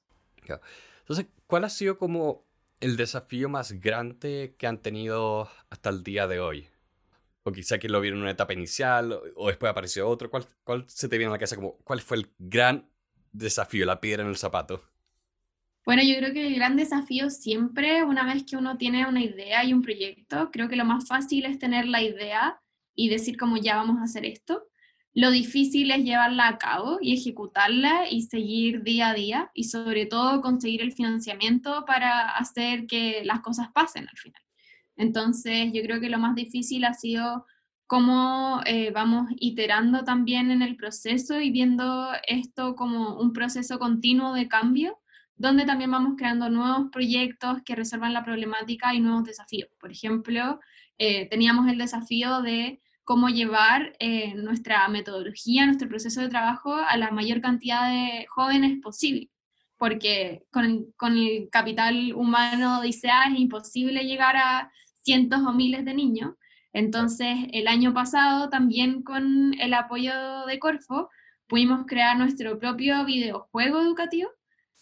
Entonces, 1.00 1.26
¿cuál 1.46 1.64
ha 1.64 1.68
sido 1.68 1.98
como 1.98 2.45
el 2.80 2.96
desafío 2.96 3.48
más 3.48 3.72
grande 3.80 4.54
que 4.58 4.66
han 4.66 4.82
tenido 4.82 5.48
hasta 5.70 5.90
el 5.90 6.02
día 6.02 6.26
de 6.26 6.40
hoy? 6.40 6.68
O 7.42 7.52
quizá 7.52 7.78
que 7.78 7.88
lo 7.88 8.00
vieron 8.00 8.18
en 8.18 8.22
una 8.24 8.32
etapa 8.32 8.52
inicial 8.52 9.18
o 9.36 9.48
después 9.48 9.70
apareció 9.70 10.08
otro. 10.08 10.30
¿Cuál, 10.30 10.46
¿Cuál 10.64 10.84
se 10.88 11.08
te 11.08 11.18
viene 11.18 11.30
a 11.30 11.32
la 11.32 11.38
cabeza 11.38 11.56
como 11.56 11.78
cuál 11.78 12.00
fue 12.00 12.18
el 12.18 12.30
gran 12.38 12.88
desafío, 13.32 13.86
la 13.86 14.00
piedra 14.00 14.22
en 14.22 14.28
el 14.28 14.36
zapato? 14.36 14.82
Bueno, 15.84 16.02
yo 16.02 16.16
creo 16.18 16.32
que 16.32 16.48
el 16.48 16.56
gran 16.56 16.74
desafío 16.74 17.30
siempre, 17.30 18.02
una 18.02 18.26
vez 18.26 18.44
que 18.44 18.56
uno 18.56 18.76
tiene 18.76 19.06
una 19.06 19.22
idea 19.22 19.64
y 19.64 19.72
un 19.72 19.82
proyecto, 19.82 20.50
creo 20.50 20.68
que 20.68 20.74
lo 20.74 20.84
más 20.84 21.06
fácil 21.06 21.44
es 21.44 21.60
tener 21.60 21.86
la 21.86 22.02
idea 22.02 22.60
y 22.96 23.08
decir 23.08 23.36
como 23.36 23.56
ya 23.56 23.76
vamos 23.76 23.98
a 24.00 24.04
hacer 24.04 24.24
esto. 24.24 24.66
Lo 25.16 25.30
difícil 25.30 25.90
es 25.92 26.04
llevarla 26.04 26.46
a 26.46 26.58
cabo 26.58 26.98
y 27.00 27.14
ejecutarla 27.14 28.06
y 28.10 28.20
seguir 28.20 28.82
día 28.82 29.08
a 29.08 29.14
día 29.14 29.50
y 29.54 29.64
sobre 29.64 30.04
todo 30.04 30.42
conseguir 30.42 30.82
el 30.82 30.92
financiamiento 30.92 31.86
para 31.86 32.36
hacer 32.36 32.86
que 32.86 33.22
las 33.24 33.40
cosas 33.40 33.68
pasen 33.72 34.06
al 34.10 34.18
final. 34.18 34.42
Entonces 34.94 35.70
yo 35.72 35.80
creo 35.84 36.00
que 36.00 36.10
lo 36.10 36.18
más 36.18 36.34
difícil 36.34 36.84
ha 36.84 36.92
sido 36.92 37.46
cómo 37.86 38.60
eh, 38.66 38.90
vamos 38.90 39.30
iterando 39.36 40.04
también 40.04 40.50
en 40.50 40.60
el 40.60 40.76
proceso 40.76 41.40
y 41.40 41.50
viendo 41.50 42.10
esto 42.26 42.76
como 42.76 43.18
un 43.18 43.32
proceso 43.32 43.78
continuo 43.78 44.34
de 44.34 44.48
cambio, 44.48 44.98
donde 45.34 45.64
también 45.64 45.92
vamos 45.92 46.16
creando 46.18 46.50
nuevos 46.50 46.90
proyectos 46.92 47.62
que 47.64 47.74
resuelvan 47.74 48.12
la 48.12 48.22
problemática 48.22 48.92
y 48.92 49.00
nuevos 49.00 49.24
desafíos. 49.24 49.70
Por 49.80 49.90
ejemplo, 49.90 50.60
eh, 50.98 51.26
teníamos 51.30 51.72
el 51.72 51.78
desafío 51.78 52.42
de 52.42 52.82
cómo 53.06 53.28
llevar 53.28 53.92
eh, 54.00 54.34
nuestra 54.34 54.88
metodología, 54.88 55.64
nuestro 55.64 55.88
proceso 55.88 56.20
de 56.20 56.28
trabajo 56.28 56.74
a 56.74 56.96
la 56.96 57.12
mayor 57.12 57.40
cantidad 57.40 57.88
de 57.88 58.26
jóvenes 58.28 58.80
posible, 58.82 59.30
porque 59.78 60.44
con, 60.50 60.92
con 60.96 61.16
el 61.16 61.48
capital 61.48 62.12
humano 62.14 62.80
de 62.80 62.88
ICEA 62.88 63.26
es 63.30 63.38
imposible 63.38 64.04
llegar 64.04 64.36
a 64.36 64.72
cientos 65.04 65.40
o 65.46 65.52
miles 65.52 65.84
de 65.84 65.94
niños. 65.94 66.34
Entonces, 66.72 67.36
el 67.52 67.68
año 67.68 67.94
pasado, 67.94 68.50
también 68.50 69.04
con 69.04 69.54
el 69.60 69.72
apoyo 69.74 70.44
de 70.46 70.58
Corfo, 70.58 71.08
pudimos 71.46 71.86
crear 71.86 72.18
nuestro 72.18 72.58
propio 72.58 73.04
videojuego 73.04 73.82
educativo, 73.82 74.30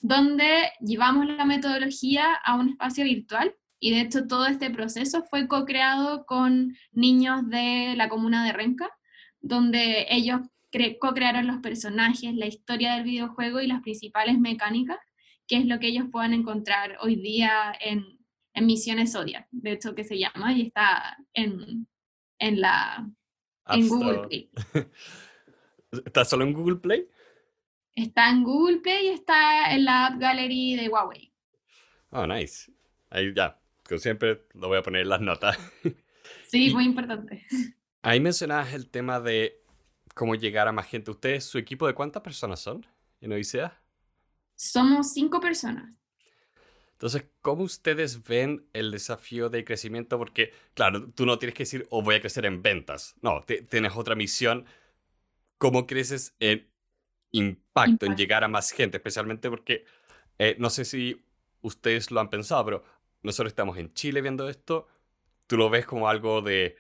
donde 0.01 0.73
llevamos 0.81 1.27
la 1.27 1.45
metodología 1.45 2.33
a 2.43 2.55
un 2.55 2.71
espacio 2.71 3.05
virtual 3.05 3.55
y 3.85 3.91
de 3.91 4.01
hecho 4.01 4.27
todo 4.27 4.47
este 4.47 4.71
proceso 4.71 5.25
fue 5.25 5.47
co-creado 5.47 6.25
con 6.25 6.75
niños 6.93 7.47
de 7.51 7.93
la 7.99 8.09
comuna 8.09 8.43
de 8.47 8.55
Renca, 8.55 8.89
donde 9.43 10.07
ellos 10.09 10.41
co-crearon 10.99 11.47
los 11.47 11.59
personajes, 11.59 12.35
la 12.35 12.47
historia 12.47 12.95
del 12.95 13.05
videojuego 13.05 13.61
y 13.61 13.67
las 13.67 13.83
principales 13.83 14.39
mecánicas, 14.39 14.97
que 15.47 15.59
es 15.59 15.67
lo 15.67 15.81
que 15.81 15.89
ellos 15.89 16.07
puedan 16.11 16.33
encontrar 16.33 16.97
hoy 17.03 17.17
día 17.17 17.75
en, 17.79 18.19
en 18.55 18.65
Misiones 18.65 19.13
Zodiac, 19.13 19.49
de 19.51 19.73
hecho 19.73 19.95
que 19.95 20.05
se 20.05 20.19
llama, 20.19 20.55
y 20.55 20.63
está 20.63 21.19
en, 21.35 21.87
en 22.39 22.63
la 22.63 23.07
en 23.67 23.87
Google 23.87 24.29
Play. 24.29 24.51
¿Está 26.07 26.25
solo 26.25 26.45
en 26.45 26.55
Google 26.55 26.77
Play? 26.77 27.07
Está 27.95 28.31
en 28.31 28.45
Google 28.45 28.79
Play 28.79 29.09
y 29.09 29.11
está 29.11 29.75
en 29.75 29.85
la 29.85 30.07
App 30.07 30.19
Gallery 30.19 30.75
de 30.75 30.89
Huawei. 30.89 31.31
Oh, 32.13 32.27
nice. 32.27 32.73
Ahí 33.11 33.33
ya, 33.35 33.61
como 33.89 33.99
siempre, 33.99 34.47
lo 34.55 34.69
voy 34.69 34.79
a 34.79 34.83
poner 34.83 35.03
en 35.03 35.09
las 35.09 35.21
notas. 35.21 35.59
Sí, 36.49 36.73
muy 36.73 36.85
importante. 36.85 37.47
Ahí 38.01 38.19
mencionabas 38.19 38.73
el 38.73 38.89
tema 38.89 39.21
de 39.21 39.63
cómo 40.15 40.35
llegar 40.35 40.69
a 40.69 40.73
más 40.73 40.87
gente. 40.87 41.11
¿Ustedes, 41.11 41.45
su 41.45 41.59
equipo 41.59 41.87
de 41.87 41.95
cuántas 41.95 42.23
personas 42.23 42.61
son 42.61 42.87
en 43.21 43.33
Odisea? 43.33 43.79
Somos 44.55 45.13
cinco 45.13 45.41
personas. 45.41 45.93
Entonces, 46.93 47.25
¿cómo 47.43 47.65
ustedes 47.65 48.27
ven 48.27 48.67
el 48.73 48.91
desafío 48.91 49.51
de 49.51 49.65
crecimiento? 49.65 50.17
Porque, 50.17 50.53
claro, 50.75 51.11
tú 51.11 51.27
no 51.27 51.39
tienes 51.39 51.55
que 51.55 51.65
decir, 51.65 51.87
oh, 51.91 52.03
voy 52.03 52.15
a 52.15 52.21
crecer 52.21 52.47
en 52.47 52.63
ventas. 52.63 53.17
No, 53.21 53.45
tienes 53.45 53.93
otra 53.97 54.15
misión. 54.15 54.65
¿Cómo 55.59 55.87
creces 55.87 56.35
en 56.39 56.71
impacto, 57.33 58.07
en 58.07 58.17
llegar 58.17 58.45
a 58.45 58.49
más 58.49 58.71
gente? 58.71 58.99
Especialmente 58.99 59.51
porque, 59.51 59.85
eh, 60.39 60.57
no 60.59 60.71
sé 60.71 60.85
si 60.85 61.25
ustedes 61.63 62.11
lo 62.11 62.21
han 62.21 62.31
pensado, 62.31 62.65
pero 62.65 62.85
nosotros 63.25 63.51
estamos 63.51 63.77
en 63.79 63.93
Chile 63.95 64.21
viendo 64.21 64.49
esto. 64.49 64.87
Tú 65.47 65.57
lo 65.57 65.69
ves 65.71 65.87
como 65.87 66.09
algo 66.09 66.41
de 66.41 66.77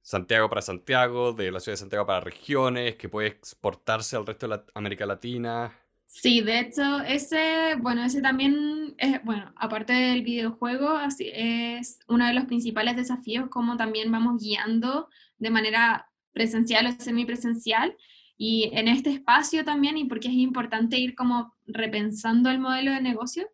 Santiago 0.00 0.48
para 0.48 0.62
Santiago, 0.62 1.32
de 1.32 1.50
la 1.50 1.60
ciudad 1.60 1.74
de 1.74 1.80
Santiago 1.80 2.06
para 2.06 2.20
regiones, 2.20 2.96
que 2.96 3.10
puede 3.10 3.28
exportarse 3.28 4.16
al 4.16 4.26
resto 4.26 4.48
de 4.48 4.60
América 4.74 5.04
Latina. 5.04 5.76
Sí, 6.06 6.40
de 6.40 6.60
hecho, 6.60 7.00
ese, 7.00 7.74
bueno, 7.80 8.02
ese 8.02 8.22
también 8.22 8.94
es, 8.96 9.22
bueno, 9.24 9.52
aparte 9.56 9.92
del 9.92 10.22
videojuego, 10.22 10.88
así 10.88 11.30
es 11.34 12.00
uno 12.08 12.26
de 12.26 12.32
los 12.32 12.46
principales 12.46 12.96
desafíos, 12.96 13.50
como 13.50 13.76
también 13.76 14.10
vamos 14.10 14.40
guiando 14.42 15.10
de 15.36 15.50
manera 15.50 16.08
presencial 16.32 16.86
o 16.86 17.02
semipresencial. 17.02 17.94
Y 18.38 18.70
en 18.72 18.88
este 18.88 19.10
espacio 19.10 19.64
también, 19.64 19.98
y 19.98 20.04
porque 20.04 20.28
es 20.28 20.34
importante 20.34 20.96
ir 20.96 21.14
como 21.14 21.54
repensando 21.66 22.50
el 22.50 22.60
modelo 22.60 22.92
de 22.92 23.02
negocio, 23.02 23.50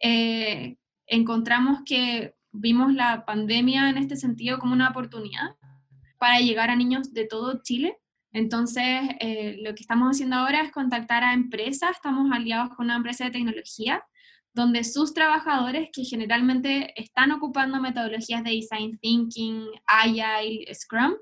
eh, 0.00 0.76
encontramos 1.06 1.80
que 1.84 2.34
vimos 2.52 2.92
la 2.92 3.24
pandemia 3.24 3.90
en 3.90 3.98
este 3.98 4.16
sentido 4.16 4.58
como 4.58 4.72
una 4.72 4.90
oportunidad 4.90 5.56
para 6.18 6.40
llegar 6.40 6.70
a 6.70 6.76
niños 6.76 7.12
de 7.12 7.26
todo 7.26 7.60
Chile 7.62 7.98
entonces, 8.36 8.84
eh, 9.20 9.56
lo 9.62 9.74
que 9.74 9.80
estamos 9.80 10.10
haciendo 10.10 10.36
ahora 10.36 10.60
es 10.60 10.70
contactar 10.70 11.24
a 11.24 11.32
empresas, 11.32 11.92
estamos 11.92 12.30
aliados 12.30 12.68
con 12.76 12.84
una 12.84 12.96
empresa 12.96 13.24
de 13.24 13.30
tecnología, 13.30 14.04
donde 14.52 14.84
sus 14.84 15.14
trabajadores, 15.14 15.88
que 15.90 16.04
generalmente 16.04 16.92
están 17.00 17.32
ocupando 17.32 17.80
metodologías 17.80 18.44
de 18.44 18.50
design 18.50 18.98
thinking, 18.98 19.64
agile, 19.86 20.66
scrum, 20.74 21.14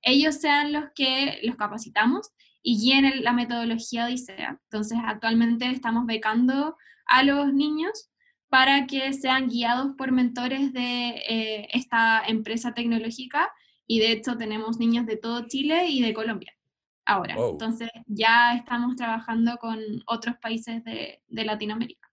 ellos 0.00 0.36
sean 0.36 0.72
los 0.72 0.84
que 0.94 1.40
los 1.42 1.56
capacitamos 1.56 2.30
y 2.62 2.80
guíen 2.80 3.22
la 3.22 3.34
metodología 3.34 4.06
Odisea. 4.06 4.58
Entonces, 4.70 4.98
actualmente 5.04 5.70
estamos 5.70 6.06
becando 6.06 6.78
a 7.04 7.22
los 7.22 7.52
niños 7.52 8.08
para 8.52 8.86
que 8.86 9.14
sean 9.14 9.48
guiados 9.48 9.94
por 9.96 10.12
mentores 10.12 10.74
de 10.74 11.08
eh, 11.26 11.68
esta 11.72 12.22
empresa 12.26 12.74
tecnológica 12.74 13.50
y 13.86 13.98
de 13.98 14.12
hecho 14.12 14.36
tenemos 14.36 14.78
niños 14.78 15.06
de 15.06 15.16
todo 15.16 15.48
Chile 15.48 15.86
y 15.88 16.02
de 16.02 16.12
Colombia 16.12 16.52
ahora. 17.06 17.34
Entonces 17.34 17.88
ya 18.04 18.54
estamos 18.54 18.96
trabajando 18.96 19.56
con 19.56 19.78
otros 20.06 20.36
países 20.36 20.84
de, 20.84 21.22
de, 21.26 21.44
Latinoamérica. 21.46 22.06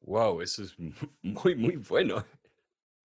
Wow, 0.00 0.40
eso 0.40 0.62
es 0.62 0.74
muy, 1.22 1.54
muy 1.54 1.76
bueno. 1.76 2.24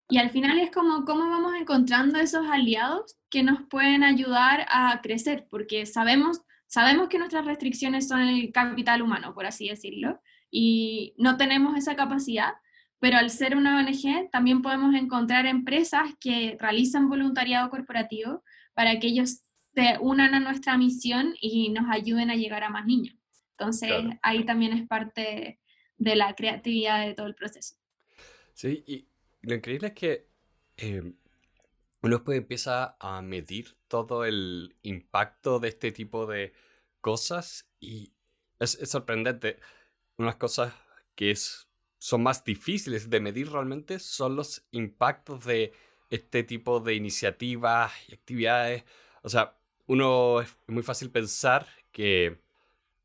Y 0.08 0.18
al 0.18 0.30
final 0.30 0.60
es 0.60 0.72
como 0.72 1.04
cómo 1.04 1.30
vamos 1.30 1.56
encontrando 1.60 2.20
esos 2.20 2.48
aliados 2.48 3.18
que 3.30 3.44
nos 3.44 3.64
pueden 3.64 4.02
ayudar 4.02 4.66
a 4.70 5.02
crecer, 5.04 5.46
porque 5.50 5.86
sabemos, 5.86 6.42
sabemos 6.68 7.10
que 7.10 7.20
nuestras 7.20 7.44
restricciones 7.44 8.08
son 8.08 8.22
el 8.22 8.54
capital 8.54 9.02
humano, 9.02 9.34
por 9.34 9.46
así 9.46 9.68
decirlo, 9.68 10.22
y 10.52 11.14
no 11.18 11.38
tenemos 11.38 11.78
esa 11.78 11.96
capacidad, 11.96 12.54
pero 13.00 13.18
al 13.18 13.30
ser 13.30 13.56
una 13.56 13.78
ONG 13.80 14.30
también 14.32 14.62
podemos 14.62 14.94
encontrar 14.96 15.46
empresas 15.46 16.16
que 16.20 16.58
realizan 16.60 17.10
voluntariado 17.10 17.70
corporativo 17.70 18.44
para 18.74 19.00
que 19.00 19.08
ellos 19.08 19.42
se 19.74 19.98
unan 20.02 20.34
a 20.34 20.40
nuestra 20.40 20.78
misión 20.78 21.34
y 21.40 21.70
nos 21.70 21.86
ayuden 21.90 22.30
a 22.30 22.36
llegar 22.36 22.64
a 22.64 22.70
más 22.70 22.86
niños. 22.86 23.16
Entonces, 23.52 23.92
ahí 24.22 24.46
también 24.46 24.74
es 24.74 24.88
parte 24.88 25.60
de 25.98 26.16
la 26.16 26.34
creatividad 26.36 27.06
de 27.06 27.14
todo 27.14 27.28
el 27.28 27.36
proceso. 27.36 27.76
Sí, 28.54 28.84
y 28.88 29.08
lo 29.42 29.56
increíble 29.56 29.88
es 29.88 29.94
que 29.94 30.28
eh, 30.78 31.14
uno 32.02 32.16
después 32.16 32.38
empieza 32.38 32.96
a 33.00 33.22
medir 33.22 33.78
todo 33.88 34.26
el 34.26 34.76
impacto 34.82 35.60
de 35.60 35.70
este 35.70 35.92
tipo 35.92 36.26
de 36.26 36.54
cosas 37.02 37.70
y 37.80 38.14
es, 38.60 38.76
es 38.76 38.90
sorprendente. 38.90 39.60
Unas 40.20 40.36
cosas 40.36 40.74
que 41.16 41.32
es, 41.32 41.68
son 41.98 42.24
más 42.24 42.44
difíciles 42.44 43.10
de 43.10 43.22
medir 43.22 43.50
realmente 43.52 44.00
son 44.00 44.36
los 44.36 44.66
impactos 44.72 45.46
de 45.46 45.74
este 46.10 46.44
tipo 46.44 46.82
de 46.82 46.94
iniciativas 46.94 47.94
y 48.10 48.16
actividades. 48.16 48.84
O 49.24 49.30
sea, 49.30 49.58
uno 49.88 50.42
es 50.42 50.56
muy 50.68 50.84
fácil 50.84 51.10
pensar 51.10 51.68
que 51.94 52.42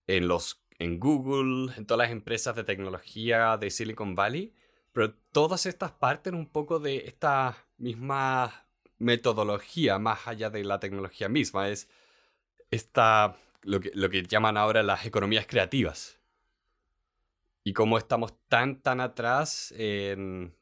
en 0.09 0.27
los 0.29 0.61
en 0.81 0.99
Google, 0.99 1.73
en 1.77 1.87
todas 1.87 2.09
las 2.09 2.13
empresas 2.13 2.57
de 2.57 2.65
tecnología 2.65 3.57
de 3.59 3.71
Silicon 3.71 4.17
Valley, 4.17 4.53
pero 4.93 5.15
todas 5.33 5.67
estas 5.67 5.93
parten 5.93 6.35
un 6.35 6.47
poco 6.47 6.81
de 6.81 7.05
esta 7.07 7.57
misma 7.79 8.67
metodología 8.99 10.01
más 10.01 10.27
allá 10.27 10.51
de 10.51 10.65
la 10.65 10.81
tecnología 10.81 11.29
misma, 11.29 11.69
es 11.69 11.89
esta 12.73 13.37
lo 13.63 13.79
que, 13.81 13.93
lo 13.95 14.11
que 14.11 14.25
llaman 14.25 14.57
ahora 14.57 14.83
las 14.83 15.07
economías 15.07 15.47
creativas. 15.47 16.19
Y 17.65 17.73
cómo 17.73 17.99
estamos 17.99 18.35
tan 18.49 18.81
tan 18.83 19.01
atrás 19.01 19.75
en, 19.77 20.55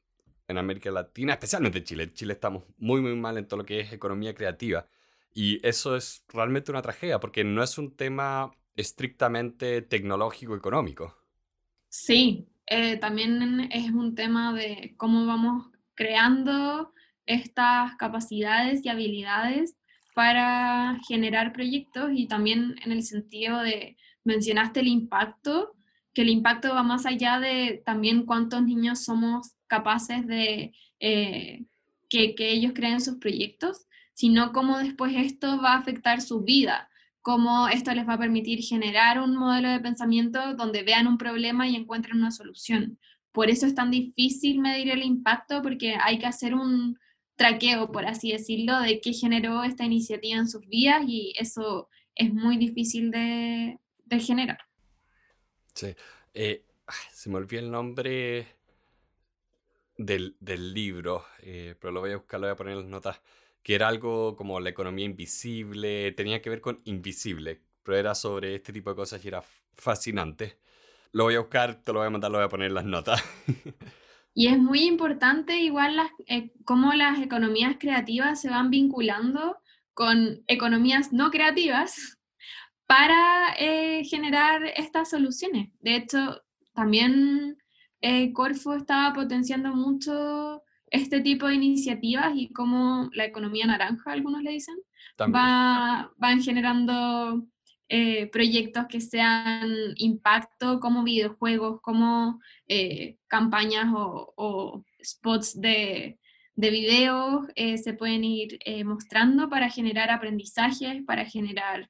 en 0.49 0.59
América 0.59 0.91
Latina, 0.91 1.35
especialmente 1.35 1.79
en 1.79 1.85
Chile. 1.85 2.03
En 2.05 2.12
Chile 2.15 2.33
estamos 2.33 2.65
muy 2.79 3.01
muy 3.01 3.17
mal 3.17 3.37
en 3.37 3.47
todo 3.47 3.59
lo 3.59 3.67
que 3.67 3.81
es 3.81 3.93
economía 3.93 4.35
creativa. 4.35 4.87
Y 5.35 5.67
eso 5.67 5.97
es 5.97 6.25
realmente 6.29 6.71
una 6.71 6.83
tragedia, 6.83 7.19
porque 7.19 7.43
no 7.45 7.62
es 7.62 7.77
un 7.79 7.97
tema 7.97 8.53
estrictamente 8.77 9.83
tecnológico 9.83 10.55
económico. 10.57 11.17
Sí, 11.88 12.49
eh, 12.67 12.97
también 12.97 13.69
es 13.73 13.91
un 13.91 14.15
tema 14.15 14.55
de 14.55 14.95
cómo 14.97 15.27
vamos 15.27 15.71
creando 15.95 16.93
estas 17.27 17.97
capacidades 17.97 18.85
y 18.85 18.88
habilidades 18.88 19.77
para 20.15 20.99
generar 21.07 21.53
proyectos 21.53 22.11
y 22.15 22.27
también 22.27 22.77
en 22.85 22.93
el 22.93 23.03
sentido 23.03 23.61
de, 23.61 23.97
mencionaste 24.25 24.81
el 24.81 24.88
impacto, 24.88 25.75
que 26.14 26.22
el 26.22 26.29
impacto 26.29 26.75
va 26.75 26.83
más 26.83 27.07
allá 27.07 27.40
de 27.40 27.83
también 27.85 28.25
cuántos 28.27 28.62
niños 28.62 29.05
somos 29.05 29.53
capaces 29.66 30.27
de 30.27 30.72
eh, 31.01 31.64
que, 32.09 32.35
que 32.35 32.51
ellos 32.51 32.72
creen 32.75 33.01
sus 33.01 33.16
proyectos, 33.16 33.87
sino 34.14 34.53
cómo 34.53 34.79
después 34.79 35.14
esto 35.16 35.61
va 35.61 35.72
a 35.72 35.79
afectar 35.79 36.20
su 36.20 36.42
vida, 36.42 36.88
cómo 37.22 37.68
esto 37.68 37.94
les 37.94 38.07
va 38.07 38.14
a 38.14 38.18
permitir 38.18 38.62
generar 38.62 39.20
un 39.20 39.37
modelo 39.37 39.70
de 39.70 39.81
pensamiento 39.81 40.55
donde 40.55 40.83
vean 40.83 41.07
un 41.07 41.18
problema 41.18 41.66
y 41.68 41.77
encuentren 41.77 42.18
una 42.18 42.31
solución. 42.31 42.98
Por 43.33 43.48
eso 43.48 43.66
es 43.66 43.75
tan 43.75 43.90
difícil 43.90 44.61
medir 44.61 44.90
el 44.90 45.03
impacto, 45.03 45.62
porque 45.62 45.96
hay 46.01 46.18
que 46.18 46.27
hacer 46.27 46.55
un 46.55 46.98
traqueo, 47.37 47.90
por 47.90 48.07
así 48.07 48.33
decirlo, 48.33 48.79
de 48.81 49.01
qué 49.01 49.12
generó 49.12 49.64
esta 49.64 49.85
iniciativa 49.85 50.38
en 50.38 50.48
sus 50.48 50.66
vidas 50.68 51.03
y 51.07 51.33
eso 51.38 51.88
es 52.14 52.33
muy 52.33 52.57
difícil 52.57 53.11
de, 53.11 53.79
generar. 54.20 54.59
Sí. 55.75 55.95
Eh, 56.35 56.65
se 57.13 57.31
me 57.31 57.37
olvidó 57.37 57.61
el 57.61 57.71
nombre 57.71 58.47
del, 59.97 60.37
libro, 60.75 61.25
eh, 61.41 61.75
pero 61.81 61.93
lo 61.93 62.01
voy 62.01 62.13
a 62.13 62.17
buscar, 62.17 62.41
lo 62.41 62.47
voy 62.47 62.53
a 62.53 62.57
poner 62.57 62.73
en 62.75 62.81
las 62.81 62.89
notas 62.89 63.21
que 63.63 63.75
era 63.75 63.89
algo 63.89 64.37
como 64.37 64.59
la 64.61 64.71
economía 64.71 65.05
invisible, 65.05 66.13
tenía 66.13 66.43
que 66.43 66.51
ver 66.51 66.61
con 66.61 66.81
invisible, 66.85 67.61
pero 67.83 67.97
era 67.97 68.15
sobre 68.15 68.57
este 68.57 68.73
tipo 68.73 68.91
de 68.91 68.97
cosas 68.97 69.25
y 69.25 69.29
era 69.29 69.43
fascinante. 69.75 70.59
Lo 71.13 71.25
voy 71.25 71.37
a 71.37 71.41
buscar, 71.41 71.81
te 71.83 71.93
lo 71.93 72.01
voy 72.01 72.09
a 72.09 72.11
mandar, 72.11 72.31
lo 72.31 72.39
voy 72.39 72.47
a 72.47 72.49
poner 72.49 72.69
en 72.69 72.75
las 72.75 72.85
notas. 72.85 73.23
Y 74.35 74.49
es 74.49 74.59
muy 74.59 74.85
importante 74.85 75.59
igual 75.59 75.97
las, 75.97 76.11
eh, 76.27 76.53
cómo 76.65 76.95
las 76.95 77.21
economías 77.21 77.77
creativas 77.79 78.41
se 78.41 78.49
van 78.49 78.71
vinculando 78.71 79.59
con 79.93 80.43
economías 80.47 81.13
no 81.13 81.31
creativas 81.31 82.19
para 82.87 83.55
eh, 83.59 84.05
generar 84.05 84.64
estas 84.77 85.11
soluciones. 85.11 85.71
De 85.81 85.97
hecho, 85.97 86.42
también 86.75 87.57
eh, 88.01 88.33
Corfo 88.33 88.75
estaba 88.75 89.12
potenciando 89.12 89.75
mucho 89.75 90.62
este 90.90 91.21
tipo 91.21 91.47
de 91.47 91.55
iniciativas 91.55 92.33
y 92.35 92.53
cómo 92.53 93.09
la 93.14 93.25
economía 93.25 93.66
naranja, 93.66 94.12
algunos 94.12 94.42
le 94.42 94.53
dicen, 94.53 94.77
va, 95.18 96.12
van 96.18 96.42
generando 96.42 97.47
eh, 97.95 98.27
proyectos 98.29 98.87
que 98.88 99.03
sean 99.03 99.71
impacto 99.97 100.81
como 100.81 101.05
videojuegos, 101.05 101.83
como 101.83 102.40
eh, 102.66 103.18
campañas 103.27 103.92
o, 103.95 104.83
spots 105.05 105.61
de, 105.61 106.18
de 106.55 106.71
video 106.71 107.47
eh, 107.55 107.77
se 107.77 107.92
pueden 107.92 108.25
ir 108.25 108.59
mostrando 108.87 109.51
para 109.51 109.68
generar 109.68 110.11
aprendizajes, 110.11 111.03
para 111.07 111.27
generar 111.27 111.87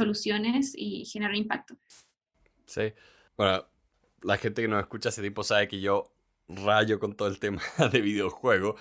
soluciones 0.00 0.72
y 0.74 1.04
generar 1.04 1.36
impacto. 1.36 1.76
Sí, 2.64 2.92
bueno, 3.36 3.66
la 4.22 4.38
gente 4.38 4.62
que 4.62 4.68
nos 4.68 4.80
escucha 4.80 5.10
ese 5.10 5.22
tipo 5.22 5.42
sabe 5.44 5.68
que 5.68 5.80
yo 5.80 6.12
rayo 6.48 6.98
con 6.98 7.14
todo 7.14 7.28
el 7.28 7.38
tema 7.38 7.62
de 7.92 8.00
videojuego. 8.00 8.76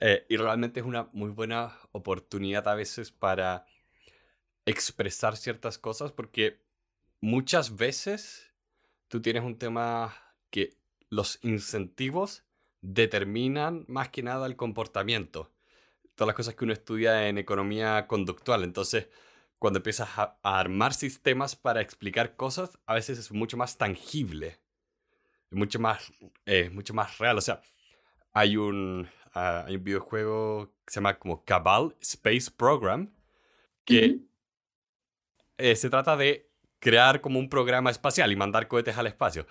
Eh, 0.00 0.26
y 0.28 0.36
realmente 0.36 0.80
es 0.80 0.86
una 0.86 1.08
muy 1.12 1.30
buena 1.30 1.76
oportunidad 1.92 2.68
a 2.68 2.74
veces 2.74 3.10
para 3.10 3.66
expresar 4.66 5.36
ciertas 5.36 5.78
cosas 5.78 6.12
porque 6.12 6.60
muchas 7.20 7.76
veces 7.76 8.52
tú 9.08 9.20
tienes 9.22 9.42
un 9.42 9.58
tema 9.58 10.14
que 10.50 10.76
los 11.08 11.38
incentivos 11.42 12.44
determinan 12.80 13.84
más 13.88 14.10
que 14.10 14.22
nada 14.22 14.46
el 14.46 14.56
comportamiento. 14.56 15.50
Todas 16.14 16.28
las 16.28 16.36
cosas 16.36 16.54
que 16.54 16.64
uno 16.64 16.72
estudia 16.72 17.28
en 17.28 17.38
economía 17.38 18.06
conductual. 18.06 18.62
Entonces, 18.62 19.08
cuando 19.58 19.78
empiezas 19.78 20.08
a, 20.16 20.38
armar 20.42 20.94
sistemas 20.94 21.56
para 21.56 21.80
explicar 21.80 22.36
cosas, 22.36 22.78
a 22.86 22.94
veces 22.94 23.18
es 23.18 23.32
mucho 23.32 23.56
más 23.56 23.76
tangible, 23.76 24.60
mucho 25.50 25.78
más, 25.78 26.12
eh, 26.46 26.70
mucho 26.70 26.94
más 26.94 27.18
real. 27.18 27.38
O 27.38 27.40
sea, 27.40 27.60
hay 28.32 28.56
un, 28.56 29.08
ah, 29.34 29.64
hay 29.66 29.76
un 29.76 29.84
videojuego 29.84 30.72
que 30.84 30.92
se 30.92 31.00
llama 31.00 31.18
como 31.18 31.44
Cabal 31.44 31.96
Space 32.00 32.50
Program, 32.56 33.12
que 33.84 34.20
eh, 35.58 35.76
se 35.76 35.90
trata 35.90 36.16
de 36.16 36.50
crear 36.78 37.20
como 37.20 37.38
un 37.38 37.48
programa 37.48 37.90
espacial 37.90 38.30
y 38.30 38.36
mandar 38.36 38.68
cohetes 38.68 38.96
al 38.96 39.08
espacio. 39.08 39.46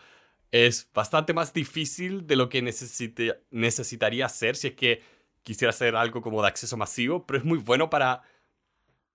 Es 0.51 0.89
bastante 0.93 1.33
más 1.33 1.53
difícil 1.53 2.25
de 2.25 2.37
lo 2.37 2.47
que 2.47 2.61
necesitaría 2.61 4.25
hacer 4.25 4.55
si 4.55 4.67
es 4.67 4.75
que 4.75 5.01
quisiera 5.43 5.71
hacer 5.71 5.95
algo 5.95 6.21
como 6.21 6.41
de 6.41 6.47
acceso 6.47 6.77
masivo, 6.77 7.25
pero 7.25 7.39
es 7.39 7.45
muy 7.45 7.57
bueno 7.57 7.89
para 7.89 8.23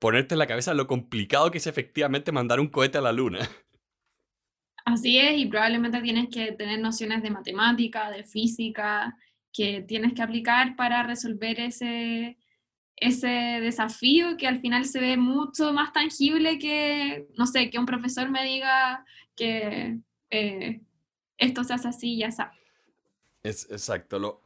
ponerte 0.03 0.35
en 0.35 0.41
la 0.41 0.49
cabeza 0.49 0.75
lo 0.75 0.88
complicado 0.88 1.53
que 1.53 1.59
es 1.59 1.67
efectivamente 1.69 2.33
mandar 2.33 2.59
un 2.59 2.67
cohete 2.67 2.99
a 2.99 3.01
la 3.01 3.12
luna. 3.12 3.38
Así 4.85 5.17
es, 5.17 5.38
y 5.38 5.47
probablemente 5.47 6.01
tienes 6.01 6.29
que 6.29 6.51
tener 6.51 6.81
nociones 6.81 7.23
de 7.23 7.31
matemática, 7.31 8.11
de 8.11 8.25
física, 8.25 9.17
que 9.53 9.83
tienes 9.83 10.12
que 10.15 10.23
aplicar 10.23 10.75
para 10.75 11.05
resolver 11.05 11.61
ese, 11.61 12.37
ese 12.97 13.29
desafío 13.29 14.37
que 14.37 14.49
al 14.49 14.61
final 14.61 14.87
se 14.87 14.99
ve 14.99 15.17
mucho 15.17 15.73
más 15.73 15.93
tangible 15.93 16.59
que, 16.59 17.29
no 17.38 17.47
sé, 17.47 17.71
que 17.71 17.79
un 17.79 17.87
profesor 17.87 18.29
me 18.29 18.45
diga 18.45 19.05
que 19.37 20.01
eh, 20.31 20.81
esto 21.38 21.62
se 21.62 21.75
hace 21.75 21.87
así 21.87 22.15
y 22.15 22.19
ya 22.19 22.27
está. 22.27 22.53
Es 23.45 23.71
exacto. 23.71 24.19
Lo, 24.19 24.43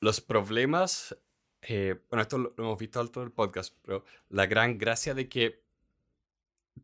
los 0.00 0.20
problemas, 0.20 1.16
eh, 1.62 2.00
bueno, 2.10 2.22
esto 2.22 2.38
lo, 2.38 2.54
hemos 2.58 2.78
visto 2.78 3.00
al 3.00 3.10
todo 3.10 3.24
el 3.24 3.32
podcast, 3.32 3.74
pero 3.82 4.04
la 4.28 4.46
gran 4.46 4.78
gracia 4.78 5.14
de 5.14 5.28
que 5.28 5.62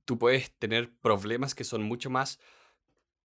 tú 0.05 0.19
puedes 0.19 0.53
tener 0.53 0.93
problemas 1.01 1.55
que 1.55 1.65
son 1.65 1.83
mucho 1.83 2.11
más 2.11 2.39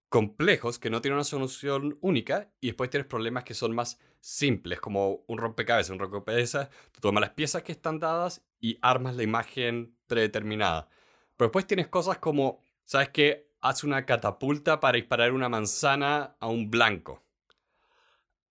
complejos, 0.09 0.79
que 0.79 0.89
no 0.89 1.01
tienen 1.01 1.15
una 1.15 1.23
solución 1.23 1.97
única, 2.01 2.51
y 2.61 2.67
después 2.67 2.89
tienes 2.89 3.07
problemas 3.07 3.43
que 3.43 3.53
son 3.53 3.73
más 3.73 3.99
simples, 4.19 4.79
como 4.79 5.23
un 5.27 5.37
rompecabezas. 5.37 5.91
Un 5.91 5.99
rompecabezas, 5.99 6.69
tú 6.91 6.99
tomas 7.01 7.21
las 7.21 7.31
piezas 7.31 7.63
que 7.63 7.71
están 7.71 7.99
dadas 7.99 8.43
y 8.59 8.77
armas 8.81 9.15
la 9.15 9.23
imagen 9.23 9.95
predeterminada. 10.07 10.89
Pero 11.37 11.47
después 11.47 11.67
tienes 11.67 11.87
cosas 11.87 12.17
como, 12.19 12.59
¿sabes 12.85 13.09
qué? 13.09 13.49
Haz 13.61 13.83
una 13.83 14.05
catapulta 14.05 14.79
para 14.79 14.97
disparar 14.97 15.31
una 15.31 15.49
manzana 15.49 16.35
a 16.39 16.47
un 16.47 16.69
blanco. 16.69 17.23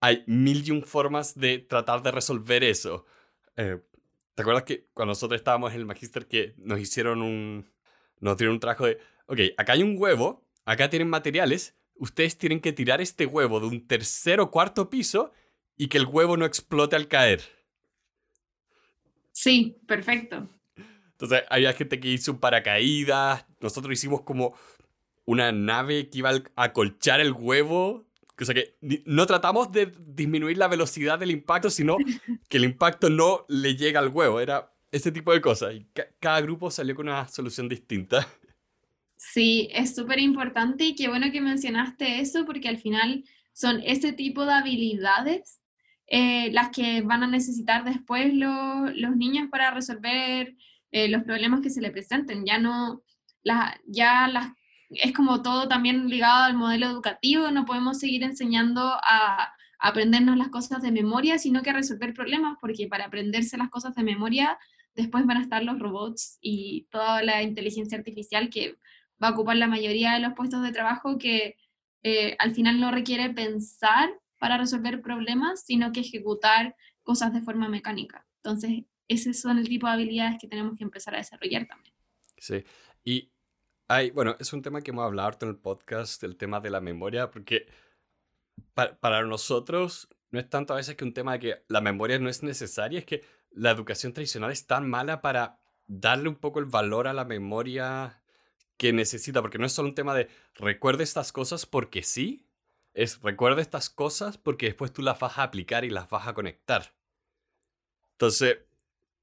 Hay 0.01 0.25
mil 0.27 0.67
y 0.67 0.71
un 0.71 0.83
formas 0.83 1.39
de 1.39 1.59
tratar 1.59 2.03
de 2.03 2.11
resolver 2.11 2.63
eso. 2.63 3.05
Eh, 3.57 3.81
¿Te 4.35 4.43
acuerdas 4.43 4.65
que 4.65 4.87
cuando 4.95 5.11
nosotros 5.11 5.39
estábamos 5.39 5.73
en 5.73 5.81
el 5.81 5.87
Magister 5.87 6.27
que 6.27 6.55
nos 6.59 6.79
hicieron 6.79 7.23
un... 7.23 7.69
nos 8.21 8.37
dieron 8.37 8.55
un 8.55 8.61
trabajo 8.61 8.87
de, 8.87 8.99
ok, 9.27 9.39
acá 9.57 9.73
hay 9.73 9.83
un 9.83 9.97
huevo, 9.99 10.47
acá 10.65 10.89
tienen 10.89 11.09
materiales, 11.09 11.77
ustedes 11.97 12.39
tienen 12.39 12.61
que 12.61 12.73
tirar 12.73 13.01
este 13.01 13.27
huevo 13.27 13.61
de 13.61 13.67
un 13.67 13.87
tercer 13.87 14.41
o 14.41 14.51
cuarto 14.51 14.89
piso 14.89 15.33
y 15.77 15.89
que 15.89 15.99
el 15.99 16.07
huevo 16.07 16.37
no 16.37 16.45
explote 16.45 16.97
al 16.97 17.09
caer. 17.09 17.43
Sí, 19.33 19.81
perfecto. 19.87 20.49
Entonces 21.13 21.43
había 21.49 21.73
gente 21.73 21.99
que 21.99 22.09
hizo 22.09 22.33
un 22.33 22.39
paracaídas, 22.39 23.45
nosotros 23.61 23.93
hicimos 23.93 24.23
como 24.23 24.55
una 25.25 25.53
nave 25.53 26.09
que 26.09 26.19
iba 26.19 26.31
a 26.31 26.63
acolchar 26.63 27.21
el 27.21 27.33
huevo. 27.33 28.08
O 28.45 28.47
sea 28.47 28.55
que 28.55 28.77
no 29.05 29.27
tratamos 29.27 29.73
de 29.73 29.93
disminuir 30.07 30.59
la 30.59 30.69
velocidad 30.69 31.19
del 31.19 31.31
impacto, 31.31 31.71
sino 31.71 31.97
que 32.49 32.57
el 32.57 32.65
impacto 32.65 33.11
no 33.11 33.45
le 33.49 33.77
llega 33.77 34.01
al 34.01 34.09
huevo. 34.09 34.41
Era 34.41 34.73
ese 34.93 35.13
tipo 35.13 35.33
de 35.33 35.41
cosas. 35.41 35.75
Y 35.75 35.87
cada 36.21 36.41
grupo 36.41 36.71
salió 36.71 36.95
con 36.95 37.09
una 37.09 37.29
solución 37.29 37.69
distinta. 37.69 38.27
Sí, 39.17 39.69
es 39.73 39.97
súper 39.97 40.21
importante 40.21 40.85
y 40.85 40.95
qué 40.95 41.09
bueno 41.09 41.33
que 41.33 41.41
mencionaste 41.41 42.21
eso 42.21 42.47
porque 42.47 42.69
al 42.69 42.79
final 42.79 43.25
son 43.53 43.83
ese 43.85 44.13
tipo 44.13 44.47
de 44.47 44.53
habilidades 44.53 45.61
eh, 46.07 46.51
las 46.53 46.71
que 46.71 47.03
van 47.03 47.23
a 47.23 47.27
necesitar 47.27 47.85
después 47.85 48.33
los 48.33 49.17
niños 49.17 49.49
para 49.51 49.73
resolver 49.73 50.57
eh, 50.91 51.09
los 51.09 51.25
problemas 51.25 51.61
que 51.61 51.69
se 51.69 51.81
le 51.83 51.91
presenten. 51.91 52.47
Ya 52.47 52.59
no, 52.59 53.03
ya 53.87 54.29
las, 54.29 54.53
es 54.91 55.13
como 55.13 55.43
todo 55.43 55.69
también 55.69 56.09
ligado 56.09 56.45
al 56.45 56.55
modelo 56.55 56.87
educativo, 56.87 57.51
no 57.51 57.65
podemos 57.65 57.99
seguir 57.99 58.23
enseñando 58.23 58.83
a, 58.83 59.55
aprendernos 59.81 60.37
las 60.37 60.49
cosas 60.49 60.83
de 60.83 60.91
memoria, 60.91 61.39
sino 61.39 61.63
que 61.63 61.71
a 61.71 61.75
resolver 61.75 62.13
problemas, 62.13 62.59
porque 62.61 62.89
para 62.89 63.05
aprenderse 63.05 63.57
las 63.57 63.71
cosas 63.71 63.95
de 63.95 64.03
memoria, 64.03 64.59
después 64.97 65.25
van 65.25 65.37
a 65.37 65.43
estar 65.43 65.63
los 65.63 65.79
robots 65.79 66.39
y 66.41 66.89
toda 66.91 67.23
la 67.23 67.43
inteligencia 67.45 67.97
artificial 67.97 68.51
que 68.51 68.77
va 69.23 69.29
a 69.29 69.31
ocupar 69.31 69.57
la 69.57 69.69
mayoría 69.69 70.15
de 70.15 70.21
los 70.21 70.35
puestos 70.35 70.63
de 70.63 70.73
trabajo 70.73 71.17
que 71.17 71.57
eh, 72.03 72.35
al 72.41 72.55
final 72.55 72.81
no 72.81 72.91
requiere 72.91 73.31
pensar 73.31 74.11
para 74.41 74.59
resolver 74.59 75.01
problemas, 75.01 75.65
sino 75.65 75.93
que 75.93 76.01
ejecutar 76.01 76.75
cosas 77.03 77.33
de 77.33 77.43
forma 77.43 77.69
mecánica. 77.69 78.27
Entonces, 78.43 78.85
ese 79.07 79.33
son 79.35 79.59
el 79.59 79.69
tipo 79.69 79.87
de 79.87 79.93
habilidades 79.93 80.39
que 80.41 80.49
tenemos 80.49 80.77
que 80.77 80.85
empezar 80.85 81.15
a 81.15 81.19
desarrollar 81.19 81.67
también. 81.67 81.95
Sí, 82.37 82.65
y 83.05 83.31
hay, 83.89 84.11
bueno, 84.11 84.37
es 84.39 84.53
un 84.53 84.63
tema 84.63 84.83
que 84.83 84.91
hemos 84.91 85.05
hablado 85.05 85.39
en 85.43 85.49
el 85.49 85.57
podcast, 85.57 86.23
el 86.23 86.37
tema 86.37 86.61
de 86.61 86.71
la 86.71 86.81
memoria, 86.81 87.31
porque 87.31 87.67
para, 88.75 89.25
nosotros 89.25 90.09
no 90.31 90.39
es 90.39 90.49
tanto 90.49 90.75
a 90.75 90.77
veces 90.77 90.95
que 90.95 91.05
un 91.05 91.15
tema 91.15 91.33
de 91.33 91.39
que 91.39 91.65
la 91.69 91.81
memoria 91.81 92.19
no 92.19 92.29
es 92.29 92.43
necesaria, 92.43 92.99
es 92.99 93.07
que 93.07 93.25
la 93.51 93.71
educación 93.71 94.13
tradicional 94.13 94.53
es 94.53 94.67
tan 94.67 94.89
mala 94.89 95.23
para 95.23 95.59
darle 95.87 96.29
un 96.29 96.37
poco 96.37 96.59
el 96.59 96.67
valor 96.67 97.09
a 97.09 97.15
la 97.15 97.25
memoria 97.25 98.23
que 98.77 98.93
necesita, 98.93 99.41
porque 99.41 99.59
no 99.59 99.67
es 99.67 99.73
solo 99.73 99.89
un 99.89 99.95
tema 99.95 100.15
de 100.15 100.29
recuerde 100.55 101.03
estas 101.03 101.33
cosas 101.33 101.65
porque 101.65 102.03
sí, 102.03 102.47
es 102.93 103.21
recuerda 103.23 103.63
estas 103.63 103.89
cosas 103.91 104.37
porque 104.39 104.67
después 104.67 104.93
tú 104.93 105.03
las 105.03 105.19
vas 105.19 105.39
a 105.39 105.45
aplicar 105.45 105.85
y 105.85 105.91
las 105.91 106.11
vas 106.11 106.29
a 106.29 106.35
conectar. 106.35 106.95
Entonces, 108.13 108.59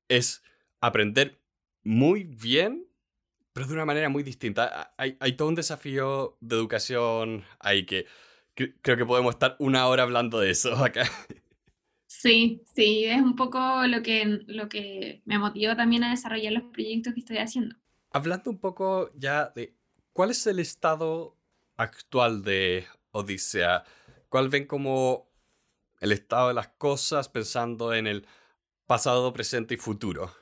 es 0.08 0.44
aprender 0.82 1.40
muy 1.84 2.24
bien, 2.24 2.88
pero 3.56 3.68
de 3.68 3.74
una 3.74 3.86
manera 3.86 4.10
muy 4.10 4.22
distinta. 4.22 4.94
Hay, 4.98 5.16
hay 5.22 5.32
todo 5.38 5.48
un 5.48 5.56
desafío 5.56 6.38
de 6.42 6.58
educación 6.58 7.46
ahí 7.62 7.86
que, 7.86 8.06
creo 8.54 8.98
que 8.98 9.06
podemos 9.06 9.34
estar 9.34 9.56
una 9.60 9.88
hora 9.88 10.04
hablando 10.04 10.42
de 10.42 10.52
eso 10.52 10.76
acá. 10.84 11.06
Sí, 12.06 12.62
sí, 12.76 13.06
es 13.06 13.22
un 13.22 13.38
poco 13.38 13.88
lo 13.88 14.04
que, 14.04 14.26
lo 14.48 14.68
que 14.68 15.22
me 15.24 15.40
motivó 15.40 15.74
también 15.74 16.04
a 16.04 16.10
desarrollar 16.10 16.52
los 16.52 16.64
proyectos 16.64 17.14
que 17.14 17.22
estoy 17.22 17.38
haciendo. 17.38 17.78
Hablando 18.12 18.52
un 18.52 18.58
poco 18.58 19.10
ya 19.16 19.54
de 19.56 19.74
cuál 20.12 20.32
es 20.32 20.46
el 20.48 20.60
estado 20.60 21.38
actual 21.78 22.44
de 22.44 22.86
Odisea, 23.12 23.86
¿cuál 24.28 24.50
ven 24.50 24.68
como 24.68 25.30
el 26.02 26.12
estado 26.12 26.50
de 26.50 26.56
las 26.56 26.68
cosas 26.68 27.30
pensando 27.30 27.94
en 27.94 28.06
el 28.06 28.28
pasado, 28.86 29.32
presente 29.32 29.76
y 29.76 29.78
futuro 29.78 30.34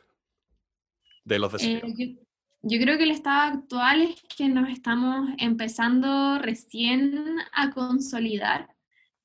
de 1.25 1.37
los 1.37 1.53
eh, 1.53 1.79
desafíos? 1.79 2.23
Yo, 2.63 2.79
creo 2.79 2.97
que 2.97 3.03
el 3.03 3.11
estado 3.11 3.53
actual 3.53 4.01
es 4.01 4.23
que 4.35 4.47
nos 4.47 4.69
estamos 4.69 5.29
empezando 5.37 6.39
recién 6.39 7.37
a 7.53 7.71
consolidar, 7.71 8.69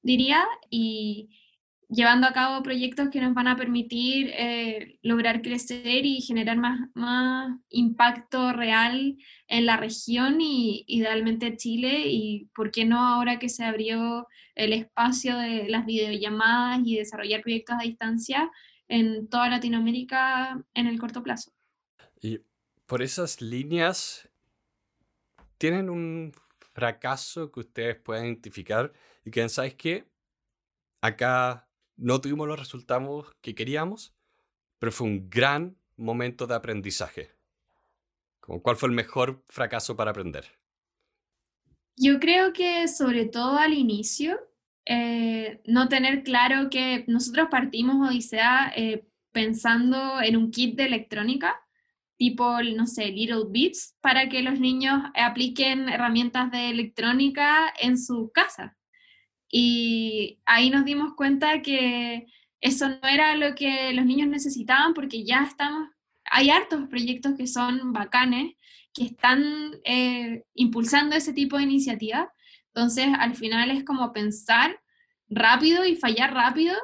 diría, 0.02 0.44
y 0.70 1.30
llevando 1.88 2.26
a 2.26 2.32
cabo 2.32 2.62
proyectos 2.62 3.08
que 3.10 3.20
nos 3.20 3.34
van 3.34 3.48
a 3.48 3.56
permitir 3.56 4.30
eh, 4.36 4.98
lograr 5.02 5.40
crecer 5.40 6.04
y 6.04 6.20
generar 6.20 6.58
más, 6.58 6.80
más 6.94 7.58
impacto 7.70 8.52
real 8.52 9.16
en 9.46 9.66
la 9.66 9.76
región 9.76 10.40
y 10.40 10.84
idealmente 10.86 11.56
Chile 11.56 12.04
y 12.06 12.50
por 12.54 12.70
qué 12.70 12.84
no 12.84 12.98
ahora 13.00 13.38
que 13.38 13.48
se 13.48 13.64
abrió 13.64 14.26
el 14.54 14.72
espacio 14.72 15.38
de 15.38 15.68
las 15.68 15.86
videollamadas 15.86 16.80
y 16.84 16.96
desarrollar 16.96 17.40
proyectos 17.40 17.76
a 17.78 17.84
distancia 17.84 18.50
en 18.88 19.28
toda 19.28 19.48
Latinoamérica 19.48 20.62
en 20.74 20.86
el 20.86 20.98
corto 20.98 21.22
plazo. 21.22 21.52
Por 22.88 23.02
esas 23.02 23.42
líneas, 23.42 24.30
¿tienen 25.58 25.90
un 25.90 26.32
fracaso 26.72 27.52
que 27.52 27.60
ustedes 27.60 27.96
puedan 27.96 28.24
identificar 28.24 28.92
y 29.26 29.30
que, 29.30 29.46
¿sabes 29.50 29.74
qué? 29.74 30.08
Acá 31.02 31.68
no 31.96 32.18
tuvimos 32.22 32.48
los 32.48 32.58
resultados 32.58 33.36
que 33.42 33.54
queríamos, 33.54 34.14
pero 34.78 34.90
fue 34.90 35.06
un 35.06 35.28
gran 35.28 35.76
momento 35.96 36.46
de 36.46 36.54
aprendizaje. 36.54 37.30
¿Cuál 38.40 38.76
fue 38.76 38.88
el 38.88 38.94
mejor 38.94 39.44
fracaso 39.48 39.94
para 39.94 40.12
aprender? 40.12 40.46
Yo 41.94 42.18
creo 42.18 42.54
que 42.54 42.88
sobre 42.88 43.26
todo 43.26 43.58
al 43.58 43.74
inicio, 43.74 44.40
eh, 44.86 45.60
no 45.66 45.90
tener 45.90 46.22
claro 46.22 46.70
que 46.70 47.04
nosotros 47.06 47.48
partimos 47.50 48.08
Odisea 48.08 48.72
eh, 48.74 49.06
pensando 49.30 50.22
en 50.22 50.38
un 50.38 50.50
kit 50.50 50.74
de 50.74 50.86
electrónica, 50.86 51.67
tipo, 52.18 52.60
no 52.62 52.86
sé, 52.86 53.06
Little 53.06 53.44
Bits, 53.48 53.96
para 54.02 54.28
que 54.28 54.42
los 54.42 54.60
niños 54.60 55.02
apliquen 55.14 55.88
herramientas 55.88 56.50
de 56.50 56.70
electrónica 56.70 57.72
en 57.80 57.96
su 57.98 58.30
casa. 58.34 58.76
y 59.50 60.40
ahí 60.44 60.68
nos 60.68 60.84
dimos 60.84 61.14
cuenta 61.14 61.62
que 61.62 62.26
eso 62.60 62.88
no 62.88 63.08
era 63.08 63.34
lo 63.36 63.54
que 63.54 63.92
los 63.94 64.04
niños 64.04 64.28
necesitaban 64.28 64.94
porque 64.94 65.24
ya 65.24 65.44
estamos, 65.44 65.88
hay 66.30 66.50
hartos 66.50 66.86
proyectos 66.88 67.34
que 67.36 67.46
son 67.46 67.92
bacanes, 67.92 68.54
que 68.92 69.04
están 69.04 69.76
eh, 69.84 70.44
impulsando 70.54 71.14
ese 71.16 71.32
tipo 71.32 71.56
de 71.56 71.62
iniciativa. 71.62 72.32
Entonces, 72.74 73.06
al 73.18 73.36
final 73.36 73.70
es 73.70 73.84
como 73.84 74.12
pensar 74.12 74.80
rápido 75.28 75.84
y 75.84 75.96
fallar 75.96 76.34
rápido 76.34 76.74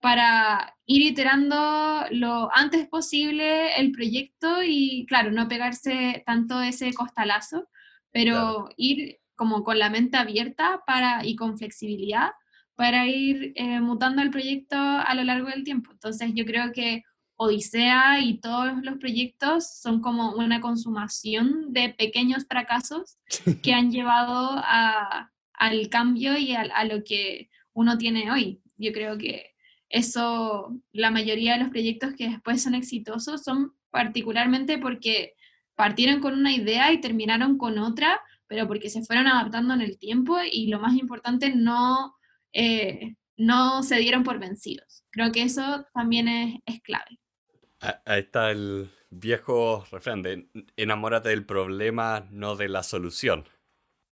para 0.00 0.76
ir 0.92 1.02
iterando 1.02 2.04
lo 2.10 2.54
antes 2.54 2.86
posible 2.86 3.74
el 3.76 3.92
proyecto 3.92 4.62
y, 4.62 5.06
claro, 5.06 5.30
no 5.30 5.48
pegarse 5.48 6.22
tanto 6.26 6.60
ese 6.60 6.92
costalazo, 6.92 7.68
pero 8.10 8.68
ir 8.76 9.18
como 9.34 9.64
con 9.64 9.78
la 9.78 9.88
mente 9.88 10.18
abierta 10.18 10.82
para, 10.86 11.24
y 11.24 11.34
con 11.34 11.56
flexibilidad 11.56 12.32
para 12.74 13.06
ir 13.06 13.52
eh, 13.56 13.80
mutando 13.80 14.20
el 14.20 14.30
proyecto 14.30 14.76
a 14.76 15.14
lo 15.14 15.24
largo 15.24 15.48
del 15.48 15.64
tiempo. 15.64 15.92
Entonces 15.92 16.32
yo 16.34 16.44
creo 16.44 16.72
que 16.72 17.02
Odisea 17.36 18.20
y 18.20 18.38
todos 18.38 18.72
los 18.82 18.98
proyectos 18.98 19.78
son 19.80 20.02
como 20.02 20.34
una 20.34 20.60
consumación 20.60 21.72
de 21.72 21.88
pequeños 21.88 22.44
fracasos 22.46 23.18
que 23.62 23.72
han 23.74 23.90
llevado 23.90 24.50
a, 24.56 25.30
al 25.54 25.88
cambio 25.88 26.36
y 26.36 26.52
a, 26.52 26.62
a, 26.62 26.84
lo 26.84 27.02
que 27.02 27.48
uno 27.72 27.96
tiene 27.96 28.30
hoy. 28.30 28.60
Yo 28.76 28.92
creo 28.92 29.16
que 29.16 29.51
eso, 29.92 30.74
la 30.92 31.10
mayoría 31.10 31.52
de 31.52 31.60
los 31.60 31.68
proyectos 31.68 32.14
que 32.16 32.30
después 32.30 32.62
son 32.62 32.74
exitosos 32.74 33.44
son 33.44 33.74
particularmente 33.90 34.78
porque 34.78 35.34
partieron 35.76 36.20
con 36.20 36.32
una 36.32 36.52
idea 36.52 36.92
y 36.92 37.00
terminaron 37.00 37.58
con 37.58 37.78
otra, 37.78 38.20
pero 38.46 38.66
porque 38.66 38.88
se 38.88 39.04
fueron 39.04 39.26
adaptando 39.26 39.74
en 39.74 39.82
el 39.82 39.98
tiempo 39.98 40.38
y 40.50 40.68
lo 40.68 40.80
más 40.80 40.96
importante, 40.96 41.54
no, 41.54 42.16
eh, 42.54 43.16
no 43.36 43.82
se 43.82 43.96
dieron 43.96 44.24
por 44.24 44.38
vencidos. 44.38 45.04
Creo 45.10 45.30
que 45.30 45.42
eso 45.42 45.84
también 45.92 46.26
es, 46.26 46.56
es 46.64 46.80
clave. 46.80 47.20
Ahí 48.06 48.20
está 48.20 48.50
el 48.50 48.90
viejo 49.10 49.84
refrán 49.90 50.22
de 50.22 50.48
enamórate 50.76 51.28
del 51.28 51.44
problema, 51.44 52.26
no 52.30 52.56
de 52.56 52.70
la 52.70 52.82
solución. 52.82 53.44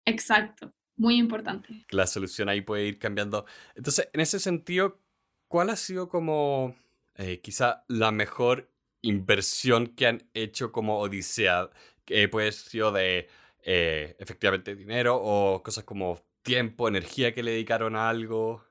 Exacto, 0.06 0.74
muy 0.96 1.18
importante. 1.18 1.86
La 1.92 2.08
solución 2.08 2.50
ahí 2.50 2.62
puede 2.62 2.88
ir 2.88 2.98
cambiando. 2.98 3.46
Entonces, 3.76 4.10
en 4.12 4.22
ese 4.22 4.40
sentido, 4.40 5.02
¿cuál 5.48 5.70
ha 5.70 5.76
sido 5.76 6.10
como 6.10 6.76
eh, 7.16 7.40
quizá 7.42 7.84
la 7.88 8.12
mejor 8.12 8.72
inversión 9.02 9.88
que 9.88 10.08
han 10.08 10.30
hecho 10.34 10.72
como 10.72 11.00
Odisea? 11.00 11.70
Que 12.06 12.28
puede 12.30 12.52
ser 12.52 12.92
de 12.94 13.28
eh, 13.64 14.16
efectivamente 14.20 14.76
dinero 14.76 15.18
o 15.22 15.62
cosas 15.64 15.84
como 15.84 16.22
tiempo, 16.42 16.88
energía 16.88 17.34
que 17.34 17.44
le 17.44 17.52
dedicaron 17.52 17.96
a 17.96 18.10
algo. 18.10 18.64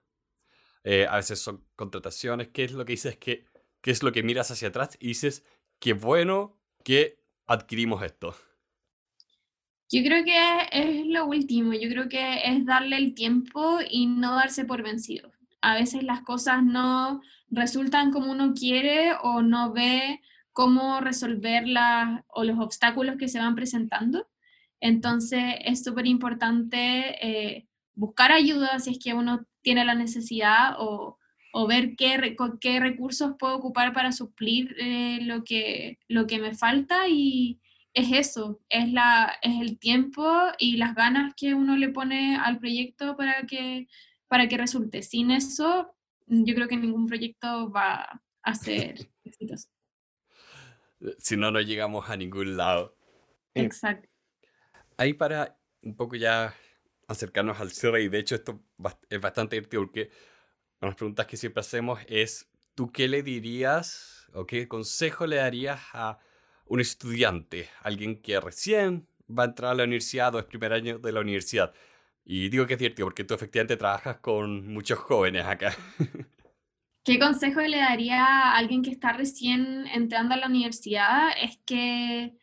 Eh, 0.84 1.06
a 1.08 1.16
veces 1.16 1.40
son 1.40 1.64
contrataciones. 1.76 2.48
¿Qué 2.48 2.64
es 2.64 2.72
lo 2.72 2.84
que 2.84 2.92
dices? 2.92 3.16
¿Qué, 3.18 3.44
¿Qué 3.80 3.90
es 3.90 4.02
lo 4.02 4.12
que 4.12 4.22
miras 4.22 4.50
hacia 4.50 4.68
atrás 4.68 4.96
y 5.00 5.08
dices, 5.08 5.44
qué 5.78 5.92
bueno 5.92 6.58
que 6.82 7.18
adquirimos 7.46 8.02
esto? 8.02 8.34
Yo 9.90 10.02
creo 10.02 10.24
que 10.24 10.38
es 10.72 11.06
lo 11.06 11.26
último, 11.26 11.72
yo 11.72 11.88
creo 11.88 12.08
que 12.08 12.40
es 12.44 12.66
darle 12.66 12.96
el 12.96 13.14
tiempo 13.14 13.78
y 13.88 14.06
no 14.06 14.34
darse 14.34 14.64
por 14.64 14.82
vencido. 14.82 15.30
A 15.60 15.74
veces 15.74 16.02
las 16.02 16.22
cosas 16.22 16.62
no 16.62 17.20
resultan 17.50 18.12
como 18.12 18.30
uno 18.30 18.54
quiere 18.54 19.12
o 19.22 19.42
no 19.42 19.72
ve 19.72 20.20
cómo 20.52 21.00
resolverlas 21.00 22.24
o 22.28 22.44
los 22.44 22.58
obstáculos 22.58 23.16
que 23.18 23.28
se 23.28 23.38
van 23.38 23.54
presentando. 23.54 24.26
Entonces 24.80 25.56
es 25.64 25.84
súper 25.84 26.06
importante 26.06 27.16
eh, 27.26 27.66
buscar 27.94 28.32
ayuda 28.32 28.78
si 28.78 28.92
es 28.92 28.98
que 28.98 29.14
uno 29.14 29.46
tiene 29.62 29.84
la 29.84 29.94
necesidad 29.94 30.76
o, 30.78 31.18
ver 31.68 31.96
qué, 31.96 32.36
qué, 32.60 32.80
recursos 32.80 33.34
puedo 33.38 33.56
ocupar 33.56 33.94
para 33.94 34.12
suplir 34.12 34.76
eh, 34.78 35.20
lo, 35.22 35.42
que, 35.42 35.98
lo 36.06 36.26
que 36.26 36.38
me 36.38 36.54
falta 36.54 37.08
y 37.08 37.60
es 37.94 38.12
eso, 38.12 38.60
es, 38.68 38.92
la, 38.92 39.38
es 39.40 39.58
el 39.60 39.78
tiempo 39.78 40.22
y 40.58 40.76
las 40.76 40.94
ganas 40.94 41.32
que 41.34 41.54
uno 41.54 41.76
le 41.78 41.88
pone 41.88 42.36
al 42.36 42.58
proyecto 42.58 43.16
para 43.16 43.46
que, 43.46 43.88
para 44.28 44.48
que 44.48 44.56
resulte. 44.56 45.02
Sin 45.02 45.30
eso, 45.30 45.94
yo 46.26 46.54
creo 46.54 46.68
que 46.68 46.76
ningún 46.76 47.06
proyecto 47.06 47.70
va 47.70 48.22
a 48.42 48.54
ser 48.54 49.08
exitoso. 49.24 49.68
Si 51.18 51.36
no, 51.36 51.50
no 51.50 51.60
llegamos 51.60 52.08
a 52.08 52.16
ningún 52.16 52.56
lado. 52.56 52.96
Exacto 53.54 54.08
ahí 54.96 55.12
para 55.14 55.58
un 55.82 55.96
poco 55.96 56.16
ya 56.16 56.54
acercarnos 57.08 57.60
al 57.60 57.70
cierre, 57.70 58.02
y 58.02 58.08
de 58.08 58.18
hecho 58.18 58.34
esto 58.34 58.60
es 59.08 59.20
bastante 59.20 59.56
divertido 59.56 59.82
porque 59.82 60.10
una 60.80 60.80
de 60.80 60.86
las 60.88 60.96
preguntas 60.96 61.26
que 61.26 61.36
siempre 61.36 61.60
hacemos 61.60 62.00
es, 62.08 62.48
¿tú 62.74 62.90
qué 62.90 63.08
le 63.08 63.22
dirías 63.22 64.28
o 64.32 64.46
qué 64.46 64.66
consejo 64.66 65.26
le 65.26 65.36
darías 65.36 65.80
a 65.92 66.18
un 66.66 66.80
estudiante, 66.80 67.68
alguien 67.82 68.20
que 68.20 68.40
recién 68.40 69.06
va 69.30 69.44
a 69.44 69.46
entrar 69.46 69.72
a 69.72 69.74
la 69.74 69.84
universidad 69.84 70.34
o 70.34 70.38
es 70.38 70.44
primer 70.44 70.72
año 70.72 70.98
de 70.98 71.12
la 71.12 71.20
universidad? 71.20 71.72
Y 72.28 72.48
digo 72.48 72.66
que 72.66 72.72
es 72.72 72.78
divertido 72.80 73.06
porque 73.06 73.22
tú 73.22 73.34
efectivamente 73.34 73.76
trabajas 73.76 74.18
con 74.18 74.66
muchos 74.66 74.98
jóvenes 74.98 75.44
acá. 75.46 75.74
¿Qué 77.04 77.20
consejo 77.20 77.60
le 77.60 77.76
daría 77.76 78.24
a 78.24 78.56
alguien 78.56 78.82
que 78.82 78.90
está 78.90 79.12
recién 79.12 79.86
entrando 79.86 80.34
a 80.34 80.38
la 80.38 80.48
universidad? 80.48 81.28
Es 81.40 81.60
que, 81.64 82.36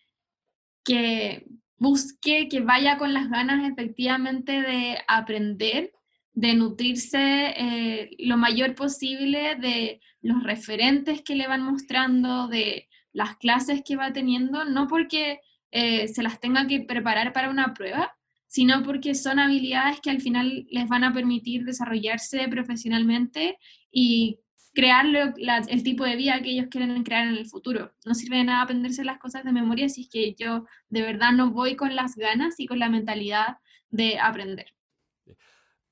que 0.85 1.45
busque, 1.75 2.47
que 2.47 2.61
vaya 2.61 2.97
con 2.97 3.13
las 3.13 3.29
ganas 3.29 3.69
efectivamente 3.69 4.53
de 4.53 4.99
aprender, 5.05 5.91
de 6.31 6.53
nutrirse 6.53 7.53
eh, 7.57 8.11
lo 8.19 8.37
mayor 8.37 8.75
posible 8.75 9.55
de 9.55 9.99
los 10.21 10.43
referentes 10.43 11.21
que 11.23 11.35
le 11.35 11.47
van 11.47 11.61
mostrando, 11.61 12.47
de 12.47 12.87
las 13.11 13.35
clases 13.35 13.81
que 13.85 13.97
va 13.97 14.13
teniendo, 14.13 14.63
no 14.63 14.87
porque 14.87 15.41
eh, 15.71 16.07
se 16.07 16.23
las 16.23 16.39
tenga 16.39 16.67
que 16.67 16.79
preparar 16.79 17.33
para 17.33 17.49
una 17.49 17.73
prueba, 17.73 18.15
sino 18.53 18.83
porque 18.83 19.15
son 19.15 19.39
habilidades 19.39 19.99
que 19.99 20.11
al 20.11 20.21
final 20.21 20.67
les 20.69 20.87
van 20.87 21.03
a 21.03 21.11
permitir 21.11 21.63
desarrollarse 21.63 22.47
profesionalmente 22.49 23.57
y 23.91 24.41
crear 24.75 25.07
el 25.07 25.83
tipo 25.83 26.03
de 26.03 26.15
vida 26.15 26.39
que 26.43 26.51
ellos 26.51 26.67
quieren 26.69 27.01
crear 27.03 27.25
en 27.25 27.33
el 27.33 27.47
futuro. 27.47 27.95
No 28.05 28.13
sirve 28.13 28.37
de 28.37 28.43
nada 28.43 28.61
aprenderse 28.61 29.03
las 29.03 29.17
cosas 29.17 29.43
de 29.43 29.51
memoria 29.51 29.89
si 29.89 30.01
es 30.01 30.09
que 30.09 30.35
yo 30.35 30.67
de 30.89 31.01
verdad 31.01 31.31
no 31.31 31.49
voy 31.49 31.75
con 31.75 31.95
las 31.95 32.15
ganas 32.15 32.59
y 32.59 32.67
con 32.67 32.77
la 32.77 32.89
mentalidad 32.89 33.57
de 33.89 34.19
aprender. 34.19 34.67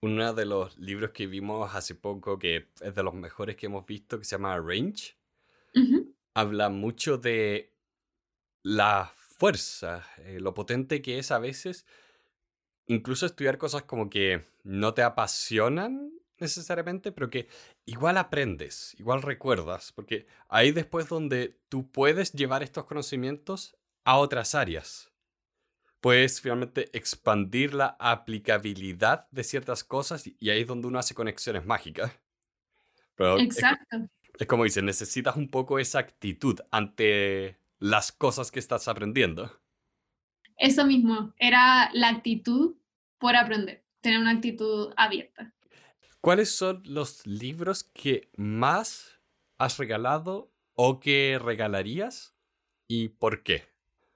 Uno 0.03 0.31
de 0.31 0.45
los 0.45 0.77
libros 0.77 1.09
que 1.09 1.25
vimos 1.25 1.73
hace 1.73 1.95
poco, 1.95 2.37
que 2.37 2.67
es 2.79 2.93
de 2.93 3.01
los 3.01 3.15
mejores 3.15 3.55
que 3.55 3.65
hemos 3.65 3.87
visto, 3.87 4.19
que 4.19 4.25
se 4.25 4.35
llama 4.35 4.55
Range, 4.59 5.15
habla 6.35 6.69
mucho 6.69 7.17
de 7.17 7.73
la 8.61 9.11
fuerza, 9.15 10.05
eh, 10.19 10.37
lo 10.39 10.53
potente 10.53 11.01
que 11.01 11.17
es 11.17 11.31
a 11.31 11.39
veces 11.39 11.87
incluso 12.91 13.25
estudiar 13.25 13.57
cosas 13.57 13.83
como 13.83 14.09
que 14.09 14.45
no 14.63 14.93
te 14.93 15.01
apasionan 15.01 16.11
necesariamente, 16.39 17.11
pero 17.11 17.29
que 17.29 17.47
igual 17.85 18.17
aprendes, 18.17 18.95
igual 18.99 19.21
recuerdas, 19.21 19.91
porque 19.93 20.27
ahí 20.49 20.71
después 20.71 21.07
donde 21.07 21.57
tú 21.69 21.89
puedes 21.89 22.33
llevar 22.33 22.63
estos 22.63 22.85
conocimientos 22.85 23.77
a 24.03 24.17
otras 24.17 24.55
áreas. 24.55 25.11
Puedes 26.01 26.41
finalmente 26.41 26.89
expandir 26.97 27.75
la 27.75 27.95
aplicabilidad 27.99 29.29
de 29.29 29.43
ciertas 29.43 29.83
cosas 29.83 30.25
y 30.25 30.49
ahí 30.49 30.61
es 30.61 30.67
donde 30.67 30.87
uno 30.87 30.99
hace 30.99 31.13
conexiones 31.13 31.65
mágicas. 31.65 32.11
Exacto. 33.17 34.09
Es, 34.39 34.47
como 34.47 34.63
dice, 34.63 34.81
necesitas 34.81 35.35
un 35.35 35.47
poco 35.47 35.77
esa 35.77 35.99
actitud 35.99 36.59
ante 36.71 37.57
las 37.77 38.11
cosas 38.11 38.51
que 38.51 38.59
estás 38.59 38.87
aprendiendo. 38.87 39.61
Eso 40.57 40.85
mismo, 40.85 41.33
era 41.37 41.91
la 41.93 42.09
actitud 42.09 42.75
por 43.21 43.35
aprender, 43.35 43.85
tener 44.01 44.19
una 44.19 44.31
actitud 44.31 44.91
abierta. 44.97 45.53
¿Cuáles 46.19 46.53
son 46.53 46.81
los 46.85 47.25
libros 47.25 47.83
que 47.83 48.29
más 48.35 49.21
has 49.57 49.77
regalado 49.77 50.51
o 50.73 50.99
que 50.99 51.39
regalarías 51.41 52.35
y 52.87 53.09
por 53.09 53.43
qué? 53.43 53.63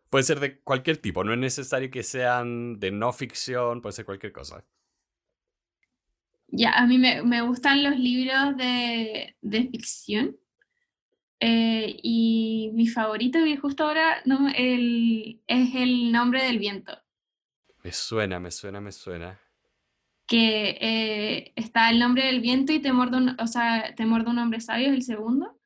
Puede 0.09 0.23
ser 0.23 0.39
de 0.39 0.59
cualquier 0.59 0.97
tipo, 0.97 1.23
no 1.23 1.33
es 1.33 1.39
necesario 1.39 1.89
que 1.89 2.03
sean 2.03 2.79
de 2.79 2.91
no 2.91 3.13
ficción, 3.13 3.81
puede 3.81 3.93
ser 3.93 4.05
cualquier 4.05 4.33
cosa. 4.33 4.65
Ya, 6.47 6.71
a 6.71 6.85
mí 6.85 6.97
me, 6.97 7.41
gustan 7.41 7.83
los 7.83 7.97
libros 7.97 8.55
de, 8.57 9.35
ficción. 9.71 10.37
Eh, 11.39 11.99
y 12.01 12.71
mi 12.73 12.87
favorito, 12.87 13.43
que 13.43 13.57
justo 13.57 13.83
ahora 13.83 14.21
no, 14.25 14.47
el, 14.55 15.41
es 15.47 15.75
El 15.75 16.11
nombre 16.11 16.43
del 16.43 16.59
viento. 16.59 16.97
Me 17.85 17.91
suena, 17.91 18.39
me 18.39 18.49
suena, 18.49 18.81
me 18.81 18.91
suena. 18.91 19.39
Que 20.25 20.75
eh, 20.81 21.53
está 21.55 21.91
El 21.91 21.99
nombre 21.99 22.25
del 22.25 22.41
viento 22.41 22.73
y 22.73 22.79
Temor 22.79 23.11
de, 23.11 23.17
un, 23.17 23.39
o 23.39 23.45
sea, 23.45 23.93
Temor 23.95 24.23
de 24.23 24.31
un 24.31 24.39
hombre 24.39 24.59
sabio, 24.59 24.87
el 24.87 25.03
segundo, 25.03 25.59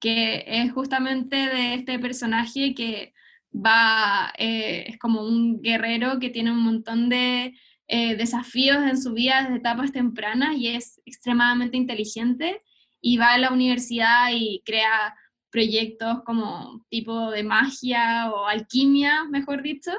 que 0.00 0.42
es 0.44 0.72
justamente 0.72 1.36
de 1.36 1.74
este 1.74 2.00
personaje 2.00 2.74
que 2.74 3.14
va, 3.54 4.32
eh, 4.38 4.86
es 4.88 4.98
como 4.98 5.24
un 5.24 5.62
guerrero 5.62 6.18
que 6.18 6.30
tiene 6.30 6.50
un 6.50 6.64
montón 6.64 7.08
de 7.08 7.56
eh, 7.86 8.16
desafíos 8.16 8.78
en 8.78 9.00
su 9.00 9.12
vida 9.12 9.42
desde 9.42 9.58
etapas 9.58 9.92
tempranas 9.92 10.56
y 10.56 10.66
es 10.66 11.00
extremadamente 11.04 11.76
inteligente 11.76 12.60
y 13.00 13.18
va 13.18 13.34
a 13.34 13.38
la 13.38 13.52
universidad 13.52 14.30
y 14.32 14.64
crea 14.66 15.14
proyectos 15.48 16.24
como 16.24 16.84
tipo 16.88 17.30
de 17.30 17.44
magia 17.44 18.32
o 18.32 18.48
alquimia, 18.48 19.26
mejor 19.30 19.62
dicho, 19.62 19.92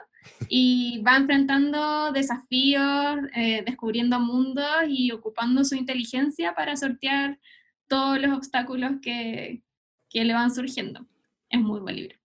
y 0.47 1.01
va 1.05 1.17
enfrentando 1.17 2.11
desafíos, 2.11 3.19
eh, 3.35 3.63
descubriendo 3.65 4.19
mundos 4.19 4.67
y 4.87 5.11
ocupando 5.11 5.63
su 5.63 5.75
inteligencia 5.75 6.53
para 6.55 6.75
sortear 6.75 7.39
todos 7.87 8.19
los 8.19 8.35
obstáculos 8.35 8.93
que, 9.01 9.63
que 10.09 10.23
le 10.23 10.33
van 10.33 10.53
surgiendo. 10.53 11.05
Es 11.49 11.59
muy 11.59 11.79
buen 11.79 11.95
libro. 11.95 12.17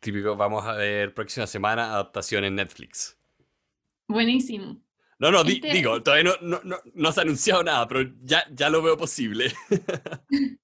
Típico, 0.00 0.36
vamos 0.36 0.64
a 0.66 0.72
ver 0.74 1.12
próxima 1.12 1.46
semana 1.46 1.92
adaptación 1.92 2.44
en 2.44 2.54
Netflix. 2.54 3.18
Buenísimo. 4.08 4.80
No, 5.20 5.30
no, 5.30 5.42
este 5.42 5.70
digo, 5.70 6.02
todavía 6.02 6.32
no, 6.40 6.60
no, 6.64 6.78
no, 6.94 7.12
se 7.12 7.20
ha 7.20 7.22
anunciado 7.22 7.62
nada, 7.62 7.86
pero 7.86 8.10
ya, 8.22 8.42
ya 8.50 8.70
lo 8.70 8.80
veo 8.80 8.96
posible. 8.96 9.52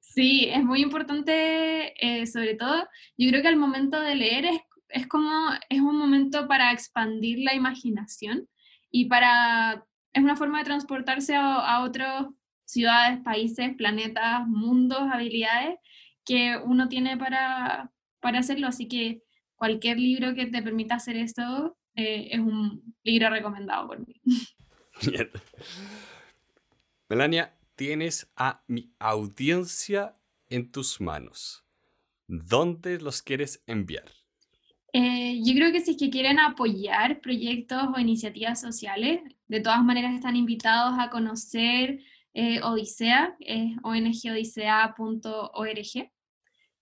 sí, 0.00 0.48
es 0.48 0.64
muy 0.64 0.80
importante, 0.80 1.92
eh, 2.00 2.26
sobre 2.26 2.54
todo, 2.54 2.88
yo 3.18 3.28
creo 3.28 3.42
que 3.42 3.48
al 3.48 3.56
momento 3.56 4.00
de 4.00 4.14
leer 4.14 4.46
es, 4.46 4.60
es 4.92 5.06
como, 5.06 5.50
es 5.68 5.80
un 5.80 5.96
momento 5.98 6.46
para 6.46 6.72
expandir 6.72 7.40
la 7.40 7.54
imaginación 7.54 8.48
y 8.90 9.06
para, 9.06 9.84
es 10.12 10.22
una 10.22 10.36
forma 10.36 10.58
de 10.58 10.64
transportarse 10.64 11.34
a, 11.34 11.56
a 11.56 11.82
otras 11.82 12.26
ciudades, 12.64 13.20
países, 13.22 13.74
planetas, 13.76 14.46
mundos, 14.46 15.00
habilidades 15.12 15.76
que 16.24 16.56
uno 16.64 16.88
tiene 16.88 17.16
para, 17.16 17.90
para 18.20 18.38
hacerlo. 18.38 18.66
Así 18.66 18.88
que 18.88 19.22
cualquier 19.56 19.98
libro 19.98 20.34
que 20.34 20.46
te 20.46 20.62
permita 20.62 20.96
hacer 20.96 21.16
esto 21.16 21.76
eh, 21.94 22.28
es 22.32 22.40
un 22.40 22.94
libro 23.02 23.30
recomendado 23.30 23.88
por 23.88 24.06
mí. 24.06 24.20
Bien. 25.06 25.30
Melania, 27.08 27.54
tienes 27.76 28.30
a 28.36 28.62
mi 28.66 28.92
audiencia 28.98 30.16
en 30.48 30.70
tus 30.70 31.00
manos. 31.00 31.64
¿Dónde 32.26 32.98
los 32.98 33.22
quieres 33.22 33.62
enviar? 33.66 34.21
Eh, 34.92 35.40
yo 35.42 35.54
creo 35.54 35.72
que 35.72 35.80
si 35.80 35.92
es 35.92 35.96
que 35.96 36.10
quieren 36.10 36.38
apoyar 36.38 37.20
proyectos 37.20 37.82
o 37.94 37.98
iniciativas 37.98 38.60
sociales, 38.60 39.20
de 39.48 39.60
todas 39.60 39.82
maneras 39.82 40.14
están 40.14 40.36
invitados 40.36 40.94
a 40.98 41.08
conocer 41.08 42.00
eh, 42.34 42.60
Odisea, 42.62 43.36
eh, 43.40 43.74
ongodisea.org. 43.82 46.10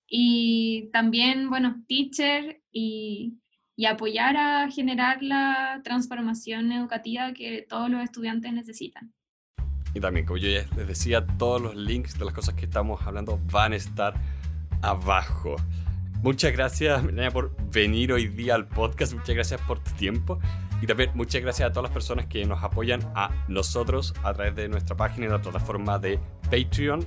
Y 0.09 0.91
también, 0.93 1.51
bueno, 1.51 1.85
Teacher 1.87 2.61
y, 2.73 3.39
y 3.77 3.87
apoyar 3.87 4.37
a 4.37 4.69
generar 4.71 5.23
la 5.23 5.81
transformación 5.85 6.73
educativa 6.73 7.33
que 7.33 7.65
todos 7.69 7.89
los 7.91 8.03
estudiantes 8.03 8.53
necesitan. 8.53 9.15
Y 9.95 10.01
también, 10.01 10.27
como 10.27 10.39
yo 10.39 10.49
ya 10.49 10.67
les 10.77 10.89
decía, 10.89 11.25
todos 11.27 11.63
los 11.63 11.77
links 11.77 12.19
de 12.19 12.25
las 12.25 12.35
cosas 12.35 12.55
que 12.55 12.65
estamos 12.65 13.01
hablando 13.07 13.39
van 13.53 13.73
a 13.73 13.77
estar 13.77 14.15
abajo. 14.83 15.57
Muchas 16.23 16.53
gracias, 16.53 17.03
Melania, 17.03 17.31
por 17.31 17.57
venir 17.73 18.13
hoy 18.13 18.29
día 18.29 18.55
al 18.55 18.69
podcast. 18.69 19.15
Muchas 19.15 19.35
gracias 19.35 19.61
por 19.63 19.79
tu 19.79 19.91
tiempo. 19.93 20.39
Y 20.83 20.87
también 20.87 21.11
muchas 21.15 21.41
gracias 21.41 21.71
a 21.71 21.73
todas 21.73 21.85
las 21.85 21.93
personas 21.93 22.27
que 22.27 22.45
nos 22.45 22.63
apoyan 22.63 23.01
a 23.15 23.31
nosotros 23.49 24.13
a 24.23 24.35
través 24.35 24.55
de 24.55 24.69
nuestra 24.69 24.95
página 24.97 25.27
y 25.27 25.29
la 25.31 25.41
plataforma 25.41 25.99
de 25.99 26.19
Patreon 26.51 27.07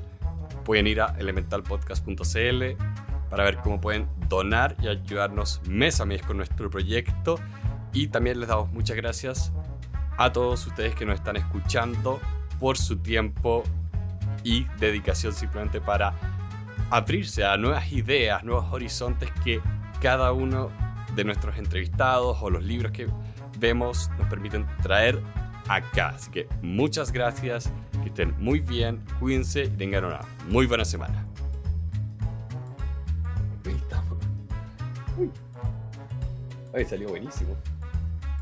pueden 0.66 0.88
ir 0.88 1.02
a 1.02 1.16
elementalpodcast.cl 1.20 2.64
para 3.30 3.44
ver 3.44 3.58
cómo 3.58 3.80
pueden 3.80 4.08
donar 4.30 4.76
y 4.82 4.88
ayudarnos 4.88 5.62
mes 5.68 6.02
a 6.02 6.06
mes 6.06 6.24
con 6.24 6.38
nuestro 6.38 6.72
proyecto. 6.72 7.40
Y 7.94 8.08
también 8.08 8.40
les 8.40 8.50
damos 8.50 8.72
muchas 8.72 8.98
gracias 8.98 9.54
a 10.18 10.32
todos 10.32 10.66
ustedes 10.66 10.96
que 10.96 11.06
nos 11.06 11.20
están 11.20 11.36
escuchando 11.36 12.20
por 12.60 12.80
su 12.80 12.98
tiempo 12.98 13.62
y 14.44 14.66
dedicación 14.80 15.34
simplemente 15.34 15.82
para 15.82 16.14
abrirse 16.90 17.46
a 17.46 17.58
nuevas 17.58 17.92
ideas, 17.92 18.44
nuevos 18.44 18.72
horizontes 18.72 19.30
que 19.44 19.62
cada 20.02 20.32
uno 20.32 20.70
de 21.16 21.24
nuestros 21.24 21.58
entrevistados 21.58 22.38
o 22.42 22.50
los 22.50 22.64
libros 22.64 22.92
que 22.92 23.08
vemos 23.60 24.10
nos 24.18 24.28
permiten 24.28 24.66
traer 24.82 25.20
acá. 25.68 26.10
Así 26.10 26.32
que 26.32 26.48
muchas 26.62 27.12
gracias 27.12 27.72
que 28.02 28.10
estén 28.10 28.36
muy 28.40 28.60
bien, 28.60 29.04
cuídense 29.20 29.64
y 29.64 29.70
tengan 29.70 30.06
una 30.06 30.22
muy 30.50 30.66
buena 30.66 30.86
semana. 30.86 31.26
Uy. 35.18 35.30
Ay, 36.74 36.86
salió 36.86 37.10
buenísimo. 37.10 37.56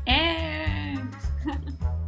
¡Eh! 0.06 0.98